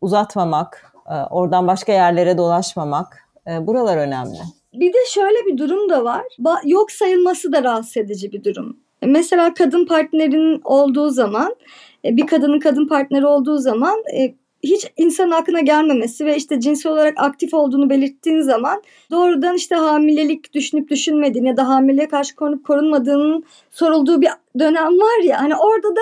Uzatmamak, 0.00 0.92
e, 1.10 1.14
oradan 1.30 1.66
başka 1.66 1.92
yerlere 1.92 2.38
dolaşmamak. 2.38 3.28
e, 3.46 3.66
Buralar 3.66 3.96
önemli. 3.96 4.38
Bir 4.74 4.92
de 4.92 4.98
şöyle 5.08 5.46
bir 5.46 5.58
durum 5.58 5.90
da 5.90 6.04
var. 6.04 6.22
Yok 6.64 6.90
sayılması 6.90 7.52
da 7.52 7.62
rahatsız 7.64 7.96
edici 7.96 8.32
bir 8.32 8.44
durum. 8.44 8.76
Mesela 9.02 9.54
kadın 9.54 9.86
partnerin 9.86 10.60
olduğu 10.64 11.10
zaman, 11.10 11.56
e, 12.04 12.16
bir 12.16 12.26
kadının 12.26 12.60
kadın 12.60 12.86
partneri 12.86 13.26
olduğu 13.26 13.58
zaman 13.58 14.02
e, 14.18 14.34
hiç 14.62 14.92
insanın 14.96 15.30
aklına 15.30 15.60
gelmemesi 15.60 16.26
ve 16.26 16.36
işte 16.36 16.60
cinsel 16.60 16.92
olarak 16.92 17.14
aktif 17.16 17.54
olduğunu 17.54 17.90
belirttiğin 17.90 18.40
zaman 18.40 18.82
doğrudan 19.10 19.54
işte 19.54 19.74
hamilelik 19.74 20.54
düşünüp 20.54 20.90
düşünmediğini 20.90 21.48
ya 21.48 21.56
da 21.56 21.68
hamileliğe 21.68 22.08
karşı 22.08 22.36
korunup 22.36 22.66
korunmadığının 22.66 23.44
sorulduğu 23.70 24.20
bir 24.20 24.30
dönem 24.58 25.00
var 25.00 25.22
ya 25.24 25.40
hani 25.40 25.56
orada 25.56 25.96
da 25.96 26.00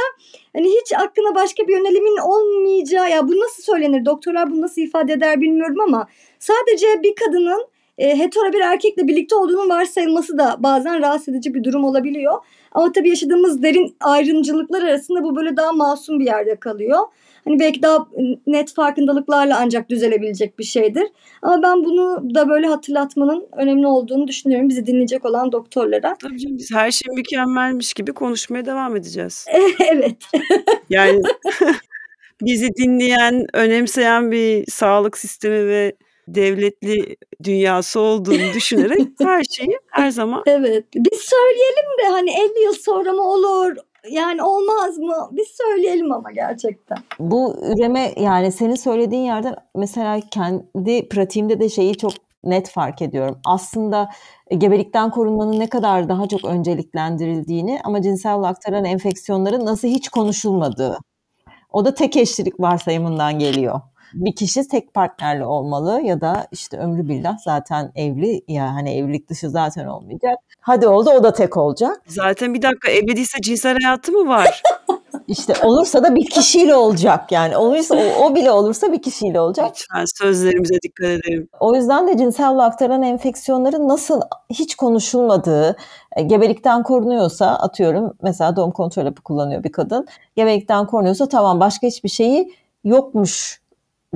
hani 0.56 0.68
hiç 0.68 0.92
aklına 0.92 1.34
başka 1.34 1.68
bir 1.68 1.72
yönelimin 1.72 2.16
olmayacağı 2.16 3.10
ya 3.10 3.28
bu 3.28 3.32
nasıl 3.32 3.62
söylenir 3.62 4.04
doktorlar 4.04 4.50
bunu 4.50 4.60
nasıl 4.60 4.82
ifade 4.82 5.12
eder 5.12 5.40
bilmiyorum 5.40 5.80
ama 5.80 6.06
sadece 6.38 6.86
bir 7.02 7.14
kadının 7.14 7.66
e, 7.98 8.18
hetero 8.18 8.52
bir 8.52 8.60
erkekle 8.60 9.08
birlikte 9.08 9.36
olduğunun 9.36 9.68
varsayılması 9.68 10.38
da 10.38 10.56
bazen 10.58 11.02
rahatsız 11.02 11.28
edici 11.28 11.54
bir 11.54 11.64
durum 11.64 11.84
olabiliyor. 11.84 12.38
Ama 12.74 12.92
tabii 12.92 13.08
yaşadığımız 13.08 13.62
derin 13.62 13.96
ayrımcılıklar 14.00 14.82
arasında 14.82 15.22
bu 15.22 15.36
böyle 15.36 15.56
daha 15.56 15.72
masum 15.72 16.20
bir 16.20 16.26
yerde 16.26 16.56
kalıyor. 16.56 16.98
Hani 17.44 17.60
belki 17.60 17.82
daha 17.82 18.06
net 18.46 18.74
farkındalıklarla 18.74 19.58
ancak 19.60 19.90
düzelebilecek 19.90 20.58
bir 20.58 20.64
şeydir. 20.64 21.04
Ama 21.42 21.62
ben 21.62 21.84
bunu 21.84 22.34
da 22.34 22.48
böyle 22.48 22.66
hatırlatmanın 22.66 23.46
önemli 23.56 23.86
olduğunu 23.86 24.28
düşünüyorum 24.28 24.68
bizi 24.68 24.86
dinleyecek 24.86 25.24
olan 25.24 25.52
doktorlara. 25.52 26.16
Tabii 26.22 26.38
canım 26.38 26.58
biz 26.58 26.70
her 26.74 26.90
şey 26.90 27.14
mükemmelmiş 27.14 27.94
gibi 27.94 28.12
konuşmaya 28.12 28.66
devam 28.66 28.96
edeceğiz. 28.96 29.46
evet. 29.92 30.16
Yani 30.90 31.22
bizi 32.40 32.68
dinleyen, 32.76 33.46
önemseyen 33.52 34.30
bir 34.30 34.64
sağlık 34.70 35.18
sistemi 35.18 35.66
ve 35.66 35.92
devletli 36.28 37.16
dünyası 37.42 38.00
olduğunu 38.00 38.52
düşünerek 38.54 39.08
her 39.22 39.44
şeyi 39.44 39.78
her 39.90 40.10
zaman 40.10 40.42
Evet. 40.46 40.84
Biz 40.94 41.18
söyleyelim 41.20 41.98
de 42.02 42.08
hani 42.08 42.30
50 42.30 42.64
yıl 42.64 42.74
sonra 42.74 43.12
mı 43.12 43.22
olur? 43.22 43.76
Yani 44.10 44.42
olmaz 44.42 44.98
mı? 44.98 45.28
Biz 45.32 45.48
söyleyelim 45.48 46.12
ama 46.12 46.30
gerçekten. 46.30 46.98
Bu 47.18 47.56
üreme 47.62 48.12
yani 48.16 48.52
senin 48.52 48.74
söylediğin 48.74 49.22
yerden 49.22 49.56
mesela 49.76 50.20
kendi 50.30 51.08
pratiğimde 51.08 51.60
de 51.60 51.68
şeyi 51.68 51.96
çok 51.96 52.12
net 52.44 52.70
fark 52.70 53.02
ediyorum. 53.02 53.38
Aslında 53.44 54.08
gebelikten 54.58 55.10
korunmanın 55.10 55.60
ne 55.60 55.68
kadar 55.68 56.08
daha 56.08 56.28
çok 56.28 56.44
önceliklendirildiğini 56.44 57.80
ama 57.84 58.02
cinsel 58.02 58.42
aktaran 58.42 58.84
enfeksiyonların 58.84 59.66
nasıl 59.66 59.88
hiç 59.88 60.08
konuşulmadığı. 60.08 60.98
O 61.70 61.84
da 61.84 61.94
tek 61.94 62.16
eşlilik 62.16 62.60
varsayımından 62.60 63.38
geliyor. 63.38 63.80
Bir 64.14 64.34
kişi 64.34 64.68
tek 64.68 64.94
partnerli 64.94 65.44
olmalı 65.44 66.00
ya 66.00 66.20
da 66.20 66.46
işte 66.52 66.78
ömrü 66.78 67.08
billah 67.08 67.38
zaten 67.44 67.92
evli 67.94 68.44
ya 68.48 68.74
hani 68.74 68.94
evlilik 68.96 69.30
dışı 69.30 69.50
zaten 69.50 69.86
olmayacak. 69.86 70.38
Hadi 70.60 70.86
oldu 70.86 71.10
o 71.10 71.22
da 71.22 71.32
tek 71.32 71.56
olacak. 71.56 72.02
zaten 72.06 72.54
bir 72.54 72.62
dakika 72.62 72.90
evli 72.90 73.16
değilse 73.16 73.40
cinsel 73.42 73.76
hayatı 73.82 74.12
mı 74.12 74.28
var? 74.28 74.62
İşte 75.28 75.54
olursa 75.62 76.02
da 76.02 76.14
bir 76.14 76.26
kişiyle 76.26 76.74
olacak 76.74 77.32
yani. 77.32 77.56
Olursa 77.56 77.94
o, 77.94 78.24
o 78.24 78.34
bile 78.34 78.50
olursa 78.50 78.92
bir 78.92 79.02
kişiyle 79.02 79.40
olacak. 79.40 79.66
Lütfen 79.70 80.04
sözlerimize 80.18 80.74
dikkat 80.82 81.06
edelim. 81.06 81.48
O 81.60 81.76
yüzden 81.76 82.08
de 82.08 82.18
cinsel 82.18 82.46
yolu 82.46 82.62
aktaran 82.62 83.02
enfeksiyonların 83.02 83.88
nasıl 83.88 84.20
hiç 84.50 84.74
konuşulmadığı, 84.74 85.76
e, 86.16 86.22
gebelikten 86.22 86.82
korunuyorsa 86.82 87.46
atıyorum 87.46 88.12
mesela 88.22 88.56
doğum 88.56 88.70
kontrol 88.70 89.04
hapı 89.04 89.22
kullanıyor 89.22 89.64
bir 89.64 89.72
kadın. 89.72 90.06
Gebelikten 90.36 90.86
korunuyorsa 90.86 91.28
tamam 91.28 91.60
başka 91.60 91.86
hiçbir 91.86 92.08
şeyi 92.08 92.52
yokmuş 92.84 93.60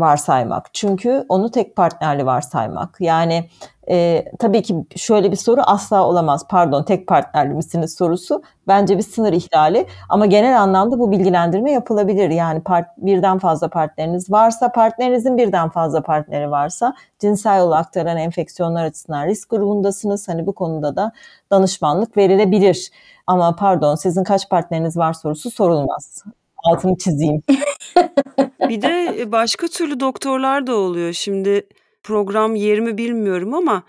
varsaymak. 0.00 0.74
Çünkü 0.74 1.24
onu 1.28 1.50
tek 1.50 1.76
partnerli 1.76 2.26
varsaymak. 2.26 2.96
Yani 3.00 3.48
e, 3.90 4.24
tabii 4.38 4.62
ki 4.62 4.84
şöyle 4.96 5.30
bir 5.30 5.37
soru 5.37 5.61
asla 5.66 6.06
olamaz. 6.06 6.46
Pardon 6.48 6.82
tek 6.82 7.06
partnerli 7.06 7.54
misiniz 7.54 7.96
sorusu 7.96 8.42
bence 8.68 8.98
bir 8.98 9.02
sınır 9.02 9.32
ihlali. 9.32 9.87
Ama 10.08 10.26
genel 10.26 10.62
anlamda 10.62 10.98
bu 10.98 11.12
bilgilendirme 11.12 11.72
yapılabilir. 11.72 12.30
Yani 12.30 12.61
part, 12.61 12.87
birden 12.98 13.38
fazla 13.38 13.68
partneriniz 13.68 14.30
varsa, 14.30 14.72
partnerinizin 14.72 15.37
birden 15.37 15.68
fazla 15.68 16.02
partneri 16.02 16.50
varsa 16.50 16.94
cinsel 17.18 17.58
yolu 17.58 17.74
aktaran 17.74 18.16
enfeksiyonlar 18.16 18.84
açısından 18.84 19.26
risk 19.26 19.50
grubundasınız. 19.50 20.28
Hani 20.28 20.46
bu 20.46 20.54
konuda 20.54 20.96
da 20.96 21.12
danışmanlık 21.50 22.16
verilebilir. 22.16 22.90
Ama 23.26 23.56
pardon 23.56 23.94
sizin 23.94 24.24
kaç 24.24 24.48
partneriniz 24.48 24.96
var 24.96 25.12
sorusu 25.12 25.50
sorulmaz. 25.50 26.24
Altını 26.64 26.98
çizeyim. 26.98 27.42
Bir 28.68 28.83
de 28.83 29.14
e, 29.18 29.33
başka 29.33 29.68
türlü 29.68 30.01
doktorlar 30.01 30.66
da 30.66 30.74
oluyor. 30.77 31.12
Şimdi 31.12 31.66
program 32.03 32.55
yerimi 32.55 32.98
bilmiyorum 32.98 33.55
ama 33.55 33.83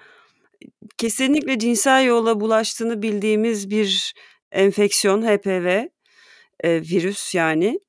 kesinlikle 0.98 1.60
cinsel 1.60 2.06
yolla 2.06 2.40
bulaştığını 2.40 3.02
bildiğimiz 3.02 3.70
bir 3.70 4.14
enfeksiyon 4.52 5.22
HPV 5.22 5.90
e, 6.64 6.82
virüs 6.82 7.36
yani. 7.36 7.80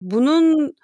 Bunun 0.00 0.74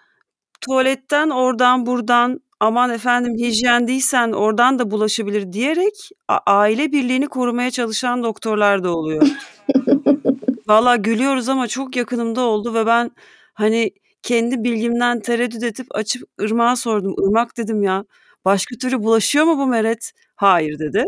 tuvaletten 0.61 1.31
oradan 1.31 1.87
buradan 1.87 2.41
aman 2.61 2.91
efendim 2.91 3.35
hijyen 3.39 3.89
değilsen 3.89 4.33
oradan 4.33 4.79
da 4.79 4.91
bulaşabilir 4.91 5.53
diyerek 5.53 5.95
a- 6.29 6.39
aile 6.47 6.93
birliğini 6.93 7.27
korumaya 7.29 7.71
çalışan 7.71 8.23
doktorlar 8.23 8.85
da 8.85 8.97
oluyor. 8.97 9.29
Valla 10.69 10.97
gülüyoruz 10.97 11.49
ama 11.49 11.69
çok 11.69 11.97
yakınımda 11.97 12.41
oldu 12.41 12.75
ve 12.75 12.87
ben 12.87 13.11
hani 13.55 13.91
kendi 14.23 14.65
bilgimden 14.65 15.21
tereddüt 15.21 15.63
edip 15.63 15.87
açıp 15.91 16.23
Irmak'a 16.41 16.77
sordum. 16.77 17.15
Irmak 17.23 17.57
dedim 17.57 17.83
ya 17.83 18.05
başka 18.45 18.77
türlü 18.77 19.03
bulaşıyor 19.03 19.45
mu 19.45 19.59
bu 19.59 19.67
meret? 19.67 20.13
Hayır 20.37 20.79
dedi. 20.79 21.07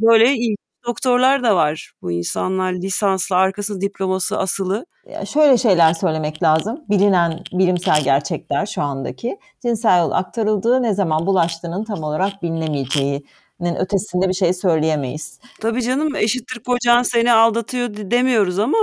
Böyle 0.00 0.32
ilginç 0.32 0.56
doktorlar 0.86 1.42
da 1.42 1.56
var. 1.56 1.92
Bu 2.02 2.12
insanlar 2.12 2.72
lisanslı, 2.72 3.36
arkasında 3.36 3.80
diploması 3.80 4.38
asılı. 4.38 4.86
Ya 5.10 5.26
şöyle 5.26 5.58
şeyler 5.58 5.94
söylemek 5.94 6.42
lazım. 6.42 6.84
Bilinen 6.90 7.40
bilimsel 7.52 8.04
gerçekler 8.04 8.66
şu 8.66 8.82
andaki. 8.82 9.38
Cinsel 9.62 9.98
yol 10.00 10.10
aktarıldığı 10.10 10.82
ne 10.82 10.94
zaman 10.94 11.26
bulaştığının 11.26 11.84
tam 11.84 12.02
olarak 12.02 12.42
bilinemeyeceğinin 12.42 13.76
ötesinde 13.78 14.28
bir 14.28 14.34
şey 14.34 14.52
söyleyemeyiz. 14.52 15.38
Tabii 15.60 15.82
canım 15.82 16.16
eşittir 16.16 16.60
kocan 16.66 17.02
seni 17.02 17.32
aldatıyor 17.32 17.94
de- 17.96 18.10
demiyoruz 18.10 18.58
ama 18.58 18.78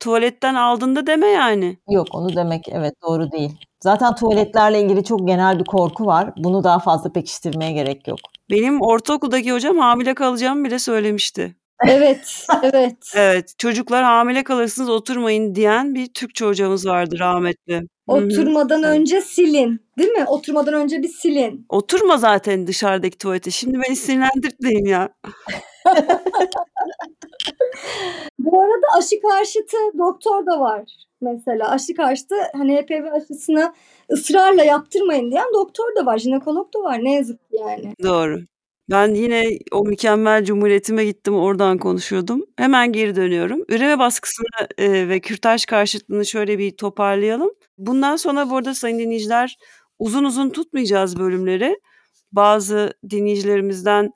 tuvaletten 0.00 0.54
aldın 0.54 0.96
da 0.96 1.06
deme 1.06 1.26
yani. 1.26 1.78
Yok 1.90 2.06
onu 2.12 2.36
demek 2.36 2.68
evet 2.68 2.94
doğru 3.08 3.32
değil. 3.32 3.52
Zaten 3.82 4.14
tuvaletlerle 4.14 4.82
ilgili 4.82 5.04
çok 5.04 5.26
genel 5.26 5.58
bir 5.58 5.64
korku 5.64 6.06
var. 6.06 6.32
Bunu 6.36 6.64
daha 6.64 6.78
fazla 6.78 7.12
pekiştirmeye 7.12 7.72
gerek 7.72 8.08
yok. 8.08 8.18
Benim 8.50 8.80
ortaokuldaki 8.80 9.52
hocam 9.52 9.78
hamile 9.78 10.14
kalacağımı 10.14 10.64
bile 10.64 10.78
söylemişti. 10.78 11.56
Evet, 11.86 12.46
evet. 12.62 12.96
Evet, 13.14 13.54
çocuklar 13.58 14.04
hamile 14.04 14.44
kalırsınız 14.44 14.88
oturmayın 14.88 15.54
diyen 15.54 15.94
bir 15.94 16.06
Türkçe 16.06 16.44
hocamız 16.44 16.86
vardı 16.86 17.16
rahmetli. 17.18 17.74
Hı 17.74 17.80
hı. 18.06 18.12
Oturmadan 18.12 18.82
önce 18.82 19.20
silin. 19.20 19.80
Değil 19.98 20.10
mi? 20.10 20.24
Oturmadan 20.26 20.74
önce 20.74 21.02
bir 21.02 21.08
silin. 21.08 21.66
Oturma 21.68 22.16
zaten 22.16 22.66
dışarıdaki 22.66 23.18
tuvalete. 23.18 23.50
Şimdi 23.50 23.78
beni 23.88 23.96
sinirlendirtmeyin 23.96 24.84
ya. 24.84 25.08
Bu 28.38 28.62
arada 28.62 28.86
aşı 28.98 29.20
karşıtı 29.20 29.76
doktor 29.98 30.46
da 30.46 30.60
var 30.60 30.82
mesela. 31.20 31.70
Aşı 31.70 31.94
karşıtı 31.94 32.34
hani 32.56 32.76
HPV 32.76 33.12
aşısını 33.12 33.74
ısrarla 34.12 34.64
yaptırmayın 34.64 35.30
diyen 35.30 35.54
doktor 35.54 35.96
da 35.96 36.06
var. 36.06 36.18
Jinekolog 36.18 36.74
da 36.74 36.78
var. 36.78 37.04
Ne 37.04 37.14
yazık 37.14 37.50
ki 37.50 37.56
yani. 37.60 37.94
Doğru. 38.02 38.38
Ben 38.90 39.14
yine 39.14 39.44
o 39.72 39.84
mükemmel 39.84 40.44
cumhuriyetime 40.44 41.04
gittim 41.04 41.34
oradan 41.34 41.78
konuşuyordum. 41.78 42.44
Hemen 42.56 42.92
geri 42.92 43.16
dönüyorum. 43.16 43.64
Üreme 43.68 43.98
baskısını 43.98 44.68
e, 44.78 45.08
ve 45.08 45.20
kürtaj 45.20 45.66
karşıtlığını 45.66 46.26
şöyle 46.26 46.58
bir 46.58 46.76
toparlayalım. 46.76 47.50
Bundan 47.78 48.16
sonra 48.16 48.50
bu 48.50 48.56
arada 48.56 48.74
sayın 48.74 48.98
dinleyiciler 48.98 49.56
uzun 49.98 50.24
uzun 50.24 50.50
tutmayacağız 50.50 51.18
bölümleri. 51.18 51.76
Bazı 52.32 52.92
dinleyicilerimizden 53.10 54.10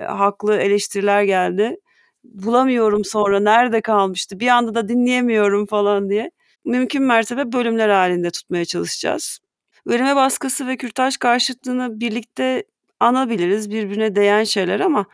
e, 0.00 0.04
haklı 0.04 0.56
eleştiriler 0.56 1.22
geldi. 1.22 1.76
Bulamıyorum 2.24 3.04
sonra 3.04 3.40
nerede 3.40 3.80
kalmıştı 3.80 4.40
bir 4.40 4.48
anda 4.48 4.74
da 4.74 4.88
dinleyemiyorum 4.88 5.66
falan 5.66 6.10
diye. 6.10 6.30
Mümkün 6.64 7.02
mertebe 7.02 7.52
bölümler 7.52 7.88
halinde 7.88 8.30
tutmaya 8.30 8.64
çalışacağız. 8.64 9.38
Üreme 9.86 10.16
baskısı 10.16 10.66
ve 10.66 10.76
kürtaj 10.76 11.16
karşıtlığını 11.16 12.00
birlikte 12.00 12.64
anabiliriz. 13.04 13.70
Birbirine 13.70 14.16
değen 14.16 14.44
şeyler 14.44 14.80
ama 14.80 15.06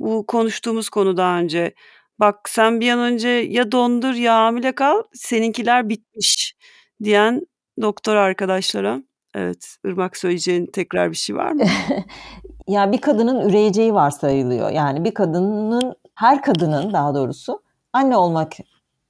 bu 0.00 0.26
konuştuğumuz 0.26 0.88
konu 0.88 1.16
daha 1.16 1.38
önce 1.38 1.74
Bak 2.20 2.48
sen 2.48 2.80
bir 2.80 2.90
an 2.90 2.98
önce 2.98 3.28
ya 3.28 3.72
dondur 3.72 4.14
ya 4.14 4.34
hamile 4.34 4.74
kal, 4.74 5.02
seninkiler 5.12 5.88
bitmiş 5.88 6.54
diyen 7.02 7.42
doktor 7.80 8.16
arkadaşlara. 8.16 9.02
Evet, 9.34 9.76
Irmak 9.84 10.16
söyleyeceğin 10.16 10.66
tekrar 10.66 11.10
bir 11.10 11.16
şey 11.16 11.36
var 11.36 11.52
mı? 11.52 11.64
ya 12.68 12.92
bir 12.92 13.00
kadının 13.00 13.48
üreyeceği 13.48 13.94
varsayılıyor. 13.94 14.70
Yani 14.70 15.04
bir 15.04 15.14
kadının, 15.14 15.94
her 16.14 16.42
kadının 16.42 16.92
daha 16.92 17.14
doğrusu 17.14 17.62
anne 17.92 18.16
olmak 18.16 18.52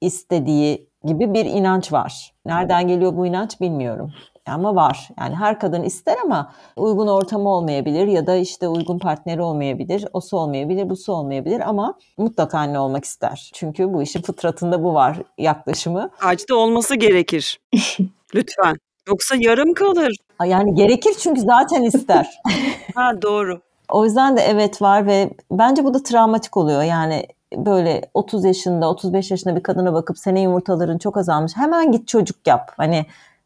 istediği 0.01 0.89
gibi 1.03 1.33
bir 1.33 1.45
inanç 1.45 1.91
var. 1.91 2.33
Nereden 2.45 2.87
geliyor 2.87 3.15
bu 3.15 3.27
inanç 3.27 3.61
bilmiyorum. 3.61 4.13
Ama 4.47 4.75
var. 4.75 5.09
Yani 5.19 5.35
her 5.35 5.59
kadın 5.59 5.83
ister 5.83 6.17
ama 6.25 6.51
uygun 6.75 7.07
ortamı 7.07 7.49
olmayabilir 7.49 8.07
ya 8.07 8.27
da 8.27 8.35
işte 8.35 8.67
uygun 8.67 8.99
partneri 8.99 9.41
olmayabilir. 9.41 10.05
O 10.13 10.21
su 10.21 10.37
olmayabilir, 10.37 10.89
bu 10.89 10.95
su 10.95 11.13
olmayabilir 11.13 11.69
ama 11.69 11.97
mutlaka 12.17 12.59
anne 12.59 12.79
olmak 12.79 13.05
ister. 13.05 13.51
Çünkü 13.53 13.93
bu 13.93 14.01
işin 14.01 14.21
fıtratında 14.21 14.83
bu 14.83 14.93
var 14.93 15.17
yaklaşımı. 15.37 16.09
Acide 16.21 16.53
olması 16.53 16.95
gerekir. 16.95 17.59
Lütfen. 18.35 18.75
Yoksa 19.07 19.35
yarım 19.39 19.73
kalır. 19.73 20.17
Yani 20.45 20.75
gerekir 20.75 21.15
çünkü 21.19 21.41
zaten 21.41 21.83
ister. 21.83 22.41
ha 22.95 23.21
doğru. 23.21 23.61
O 23.89 24.05
yüzden 24.05 24.37
de 24.37 24.41
evet 24.41 24.81
var 24.81 25.07
ve 25.07 25.29
bence 25.51 25.83
bu 25.83 25.93
da 25.93 26.03
travmatik 26.03 26.57
oluyor. 26.57 26.83
Yani 26.83 27.25
böyle 27.55 28.01
30 28.13 28.45
yaşında, 28.45 28.89
35 28.89 29.31
yaşında 29.31 29.55
bir 29.55 29.63
kadına 29.63 29.93
bakıp 29.93 30.19
senin 30.19 30.39
yumurtaların 30.39 30.97
çok 30.97 31.17
azalmış. 31.17 31.51
Hemen 31.55 31.91
git 31.91 32.07
çocuk 32.07 32.47
yap. 32.47 32.71
Hani 32.77 33.05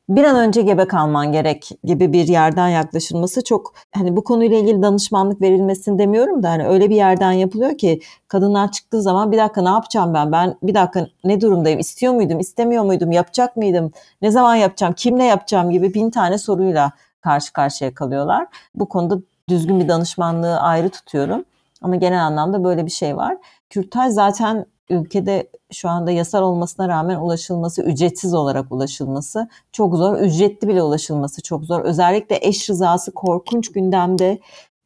bir 0.10 0.24
an 0.24 0.36
önce 0.36 0.62
gebe 0.62 0.88
kalman 0.88 1.32
gerek 1.32 1.70
gibi 1.84 2.14
bir 2.14 2.28
yerden 2.28 2.68
yaklaşılması 2.68 3.44
çok 3.44 3.74
hani 3.96 4.16
bu 4.16 4.24
konuyla 4.24 4.58
ilgili 4.58 4.82
danışmanlık 4.82 5.42
verilmesini 5.42 6.00
demiyorum 6.00 6.44
da 6.44 6.50
hani 6.50 6.68
öyle 6.68 6.90
bir 6.90 6.96
yerden 6.96 7.32
yapılıyor 7.32 7.78
ki 7.78 8.00
kadınlar 8.28 8.72
çıktığı 8.72 9.02
zaman 9.02 9.32
bir 9.32 9.38
dakika 9.38 9.62
ne 9.62 9.70
yapacağım 9.70 10.14
ben? 10.14 10.32
Ben 10.32 10.56
bir 10.64 10.74
dakika 10.74 11.08
ne 11.24 11.42
durumdayım? 11.42 11.80
İstiyor 11.80 12.14
muydum? 12.14 12.40
istemiyor 12.40 12.84
muydum? 12.84 13.12
Yapacak 13.12 13.56
mıydım? 13.58 13.92
Ne 14.22 14.32
zaman 14.32 14.56
yapacağım? 14.56 14.94
Kimle 14.94 15.24
yapacağım 15.24 15.72
gibi 15.72 15.94
bin 15.94 16.10
tane 16.10 16.38
soruyla 16.38 16.92
karşı 17.22 17.54
karşıya 17.54 17.94
kalıyorlar. 17.94 18.48
Bu 18.76 18.90
konuda 18.90 19.18
düzgün 19.50 19.80
bir 19.80 19.88
danışmanlığı 19.88 20.60
ayrı 20.60 20.90
tutuyorum. 20.90 21.46
Ama 21.82 21.96
genel 21.96 22.26
anlamda 22.26 22.64
böyle 22.64 22.86
bir 22.86 22.92
şey 22.92 23.18
var. 23.18 23.38
Kürtaj 23.70 24.14
zaten 24.14 24.66
ülkede 24.90 25.50
şu 25.72 25.90
anda 25.90 26.12
yasal 26.12 26.44
olmasına 26.44 26.88
rağmen 26.88 27.16
ulaşılması, 27.20 27.82
ücretsiz 27.82 28.34
olarak 28.34 28.72
ulaşılması 28.72 29.50
çok 29.72 29.96
zor. 29.96 30.18
Ücretli 30.18 30.68
bile 30.68 30.84
ulaşılması 30.84 31.42
çok 31.42 31.66
zor. 31.66 31.82
Özellikle 31.82 32.40
eş 32.42 32.70
rızası 32.70 33.12
korkunç 33.12 33.72
gündemde. 33.72 34.40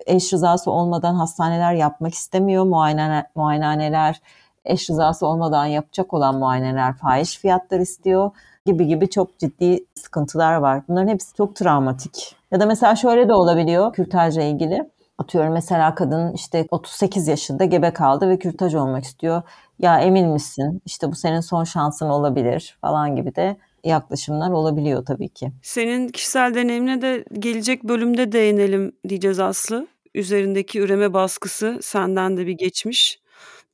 Eş 0.06 0.34
rızası 0.34 0.72
olmadan 0.72 1.16
hastaneler 1.16 1.74
yapmak 1.74 2.14
istemiyor. 2.14 2.64
Muayene, 2.64 3.28
muayenehaneler 3.36 4.22
eş 4.66 4.90
rızası 4.90 5.28
olmadan 5.28 5.66
yapacak 5.66 6.14
olan 6.14 6.36
muayeneler 6.36 6.98
fahiş 6.98 7.38
fiyatlar 7.38 7.80
istiyor 7.80 8.32
gibi 8.66 8.88
gibi 8.88 9.10
çok 9.10 9.40
ciddi 9.40 9.86
sıkıntılar 9.96 10.56
var. 10.56 10.84
Bunların 10.88 11.08
hepsi 11.08 11.36
çok 11.36 11.56
travmatik. 11.56 12.36
Ya 12.52 12.60
da 12.60 12.66
mesela 12.66 12.96
şöyle 12.96 13.30
de 13.30 13.34
olabiliyor 13.34 13.94
kürtajla 13.94 14.42
ilgili. 14.42 14.90
Atıyorum 15.18 15.54
mesela 15.54 15.96
kadın 15.96 16.34
işte 16.34 16.68
38 16.72 17.28
yaşında 17.28 17.66
gebe 17.66 17.94
kaldı 17.94 18.30
ve 18.30 18.40
kürtaj 18.40 18.76
olmak 18.76 19.04
istiyor. 19.04 19.42
Ya 19.80 20.00
emin 20.02 20.28
misin? 20.30 20.82
İşte 20.86 21.08
bu 21.12 21.16
senin 21.16 21.40
son 21.40 21.64
şansın 21.64 22.10
olabilir 22.10 22.78
falan 22.82 23.16
gibi 23.16 23.36
de 23.36 23.58
yaklaşımlar 23.84 24.52
olabiliyor 24.52 25.06
tabii 25.06 25.30
ki. 25.30 25.52
Senin 25.62 26.08
kişisel 26.08 26.54
deneyimine 26.54 27.02
de 27.02 27.26
gelecek 27.40 27.84
bölümde 27.84 28.32
değinelim 28.32 28.92
diyeceğiz 29.10 29.40
Aslı. 29.40 29.88
Üzerindeki 30.16 30.80
üreme 30.80 31.14
baskısı 31.14 31.80
senden 31.82 32.38
de 32.38 32.48
bir 32.48 32.52
geçmiş, 32.52 33.20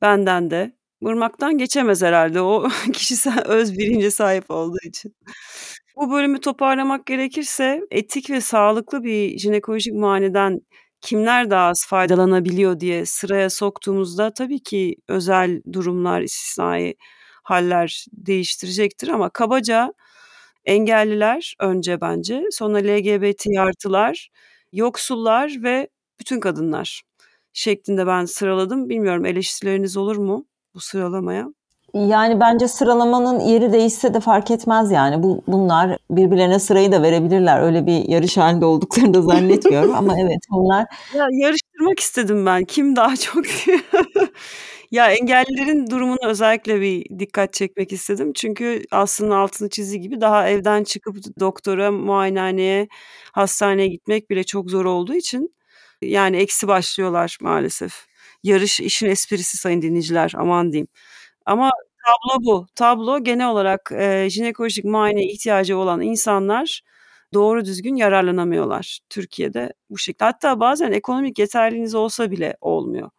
benden 0.02 0.50
de. 0.50 0.72
Irmak'tan 1.02 1.58
geçemez 1.58 2.02
herhalde 2.02 2.40
o 2.40 2.68
kişisel 2.92 3.42
öz 3.46 3.78
bilince 3.78 4.10
sahip 4.10 4.50
olduğu 4.50 4.78
için. 4.84 5.14
Bu 5.96 6.10
bölümü 6.12 6.40
toparlamak 6.40 7.06
gerekirse 7.06 7.80
etik 7.90 8.30
ve 8.30 8.40
sağlıklı 8.40 9.04
bir 9.04 9.38
jinekolojik 9.38 9.94
muayeneden 9.94 10.60
kimler 11.02 11.50
daha 11.50 11.68
az 11.68 11.86
faydalanabiliyor 11.86 12.80
diye 12.80 13.06
sıraya 13.06 13.50
soktuğumuzda 13.50 14.34
tabii 14.34 14.60
ki 14.60 14.96
özel 15.08 15.62
durumlar, 15.72 16.20
istisnai 16.22 16.94
haller 17.42 18.06
değiştirecektir 18.12 19.08
ama 19.08 19.30
kabaca 19.30 19.94
engelliler 20.66 21.54
önce 21.60 22.00
bence, 22.00 22.44
sonra 22.52 22.78
LGBT 22.78 23.46
artılar, 23.60 24.28
yoksullar 24.72 25.52
ve 25.62 25.88
bütün 26.20 26.40
kadınlar 26.40 27.02
şeklinde 27.52 28.06
ben 28.06 28.24
sıraladım. 28.24 28.88
Bilmiyorum 28.88 29.24
eleştirileriniz 29.26 29.96
olur 29.96 30.16
mu 30.16 30.46
bu 30.74 30.80
sıralamaya? 30.80 31.48
Yani 31.94 32.40
bence 32.40 32.68
sıralamanın 32.68 33.40
yeri 33.40 33.72
değişse 33.72 34.14
de 34.14 34.20
fark 34.20 34.50
etmez 34.50 34.90
yani. 34.90 35.22
Bu 35.22 35.42
bunlar 35.46 35.98
birbirlerine 36.10 36.58
sırayı 36.58 36.92
da 36.92 37.02
verebilirler. 37.02 37.62
Öyle 37.62 37.86
bir 37.86 38.08
yarış 38.08 38.36
halinde 38.36 38.64
olduklarını 38.64 39.14
da 39.14 39.22
zannetmiyorum 39.22 39.94
ama 39.94 40.14
evet 40.20 40.40
bunlar. 40.50 40.86
Ya 41.14 41.26
yarıştırmak 41.32 42.00
istedim 42.00 42.46
ben. 42.46 42.64
Kim 42.64 42.96
daha 42.96 43.16
çok 43.16 43.44
Ya 44.90 45.10
engellilerin 45.12 45.90
durumuna 45.90 46.28
özellikle 46.28 46.80
bir 46.80 47.18
dikkat 47.18 47.52
çekmek 47.52 47.92
istedim. 47.92 48.32
Çünkü 48.32 48.82
aslında 48.90 49.36
altını 49.36 49.68
çizdiği 49.70 50.00
gibi 50.00 50.20
daha 50.20 50.48
evden 50.48 50.84
çıkıp 50.84 51.16
doktora, 51.40 51.90
muayenehaneye, 51.92 52.88
hastaneye 53.32 53.88
gitmek 53.88 54.30
bile 54.30 54.44
çok 54.44 54.70
zor 54.70 54.84
olduğu 54.84 55.14
için 55.14 55.54
yani 56.02 56.36
eksi 56.36 56.68
başlıyorlar 56.68 57.38
maalesef. 57.40 58.06
Yarış 58.42 58.80
işin 58.80 59.06
esprisi 59.06 59.56
sayın 59.56 59.82
dinleyiciler 59.82 60.32
aman 60.36 60.72
diyeyim. 60.72 60.88
Ama 61.46 61.70
tablo 62.06 62.44
bu. 62.44 62.66
Tablo 62.74 63.24
genel 63.24 63.48
olarak 63.50 63.92
e, 63.92 64.30
jinekolojik 64.30 64.84
muayene 64.84 65.24
ihtiyacı 65.24 65.78
olan 65.78 66.00
insanlar 66.00 66.82
doğru 67.34 67.64
düzgün 67.64 67.96
yararlanamıyorlar 67.96 69.00
Türkiye'de 69.10 69.72
bu 69.90 69.98
şekilde. 69.98 70.24
Hatta 70.24 70.60
bazen 70.60 70.92
ekonomik 70.92 71.38
yeterliliğiniz 71.38 71.94
olsa 71.94 72.30
bile 72.30 72.56
olmuyor. 72.60 73.10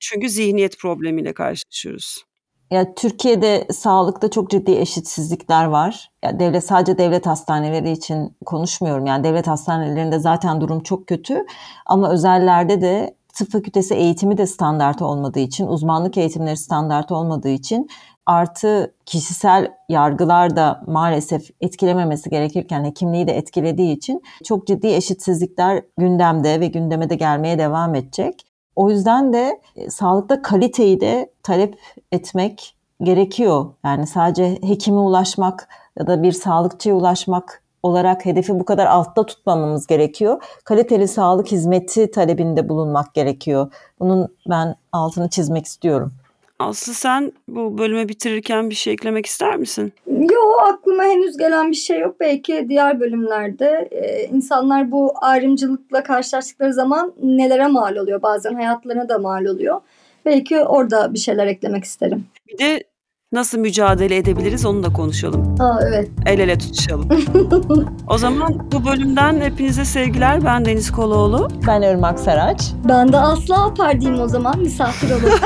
Çünkü 0.00 0.28
zihniyet 0.30 0.78
problemiyle 0.78 1.34
karşılaşıyoruz. 1.34 2.24
Ya 2.70 2.94
Türkiye'de 2.94 3.66
sağlıkta 3.72 4.30
çok 4.30 4.50
ciddi 4.50 4.70
eşitsizlikler 4.72 5.64
var. 5.64 6.10
Ya 6.24 6.38
devlet 6.40 6.64
sadece 6.64 6.98
devlet 6.98 7.26
hastaneleri 7.26 7.90
için 7.90 8.36
konuşmuyorum. 8.46 9.06
Yani 9.06 9.24
devlet 9.24 9.46
hastanelerinde 9.46 10.18
zaten 10.18 10.60
durum 10.60 10.82
çok 10.82 11.06
kötü 11.06 11.46
ama 11.86 12.12
özellerde 12.12 12.80
de 12.80 13.17
tıp 13.38 13.52
fakültesi 13.52 13.94
eğitimi 13.94 14.38
de 14.38 14.46
standart 14.46 15.02
olmadığı 15.02 15.40
için, 15.40 15.66
uzmanlık 15.66 16.16
eğitimleri 16.16 16.56
standart 16.56 17.12
olmadığı 17.12 17.48
için 17.48 17.88
artı 18.26 18.94
kişisel 19.06 19.72
yargılar 19.88 20.56
da 20.56 20.82
maalesef 20.86 21.50
etkilememesi 21.60 22.30
gerekirken 22.30 22.84
hekimliği 22.84 23.26
de 23.26 23.32
etkilediği 23.32 23.96
için 23.96 24.22
çok 24.44 24.66
ciddi 24.66 24.86
eşitsizlikler 24.86 25.82
gündemde 25.98 26.60
ve 26.60 26.66
gündeme 26.66 27.10
de 27.10 27.14
gelmeye 27.14 27.58
devam 27.58 27.94
edecek. 27.94 28.46
O 28.76 28.90
yüzden 28.90 29.32
de 29.32 29.60
e, 29.76 29.90
sağlıkta 29.90 30.42
kaliteyi 30.42 31.00
de 31.00 31.32
talep 31.42 31.78
etmek 32.12 32.76
gerekiyor. 33.02 33.66
Yani 33.84 34.06
sadece 34.06 34.58
hekime 34.62 34.98
ulaşmak 34.98 35.68
ya 35.98 36.06
da 36.06 36.22
bir 36.22 36.32
sağlıkçıya 36.32 36.94
ulaşmak 36.94 37.62
olarak 37.82 38.26
hedefi 38.26 38.60
bu 38.60 38.64
kadar 38.64 38.86
altta 38.86 39.26
tutmamamız 39.26 39.86
gerekiyor. 39.86 40.42
Kaliteli 40.64 41.08
sağlık 41.08 41.52
hizmeti 41.52 42.10
talebinde 42.10 42.68
bulunmak 42.68 43.14
gerekiyor. 43.14 43.72
Bunun 44.00 44.28
ben 44.48 44.74
altını 44.92 45.30
çizmek 45.30 45.66
istiyorum. 45.66 46.12
Aslı 46.58 46.94
sen 46.94 47.32
bu 47.48 47.78
bölümü 47.78 48.08
bitirirken 48.08 48.70
bir 48.70 48.74
şey 48.74 48.92
eklemek 48.92 49.26
ister 49.26 49.56
misin? 49.56 49.92
Yok 50.06 50.62
aklıma 50.68 51.04
henüz 51.04 51.36
gelen 51.36 51.70
bir 51.70 51.76
şey 51.76 52.00
yok. 52.00 52.16
Belki 52.20 52.66
diğer 52.68 53.00
bölümlerde 53.00 53.88
e, 53.90 54.24
insanlar 54.24 54.90
bu 54.90 55.12
ayrımcılıkla 55.20 56.02
karşılaştıkları 56.02 56.74
zaman 56.74 57.12
nelere 57.22 57.66
mal 57.66 57.96
oluyor. 57.96 58.22
Bazen 58.22 58.54
hayatlarına 58.54 59.08
da 59.08 59.18
mal 59.18 59.44
oluyor. 59.44 59.80
Belki 60.24 60.60
orada 60.60 61.14
bir 61.14 61.18
şeyler 61.18 61.46
eklemek 61.46 61.84
isterim. 61.84 62.26
Bir 62.48 62.58
de 62.58 62.84
nasıl 63.32 63.58
mücadele 63.58 64.16
edebiliriz 64.16 64.66
onu 64.66 64.82
da 64.82 64.92
konuşalım. 64.92 65.54
Aa, 65.60 65.80
evet. 65.88 66.10
El 66.26 66.38
ele 66.38 66.58
tutuşalım. 66.58 67.08
o 68.08 68.18
zaman 68.18 68.70
bu 68.72 68.84
bölümden 68.84 69.40
hepinize 69.40 69.84
sevgiler. 69.84 70.44
Ben 70.44 70.64
Deniz 70.64 70.92
Koloğlu. 70.92 71.48
Ben 71.66 71.82
Irmak 71.82 72.20
Saraç. 72.20 72.72
Ben 72.88 73.12
de 73.12 73.18
Aslı 73.18 73.56
Alpar 73.56 74.00
diyeyim 74.00 74.20
o 74.22 74.28
zaman 74.28 74.58
misafir 74.58 75.10
olarak. 75.10 75.40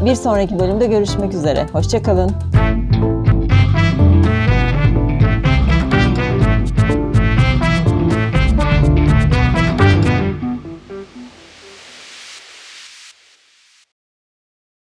bir 0.04 0.14
sonraki 0.14 0.58
bölümde 0.58 0.86
görüşmek 0.86 1.34
üzere. 1.34 1.66
Hoşçakalın. 1.72 2.30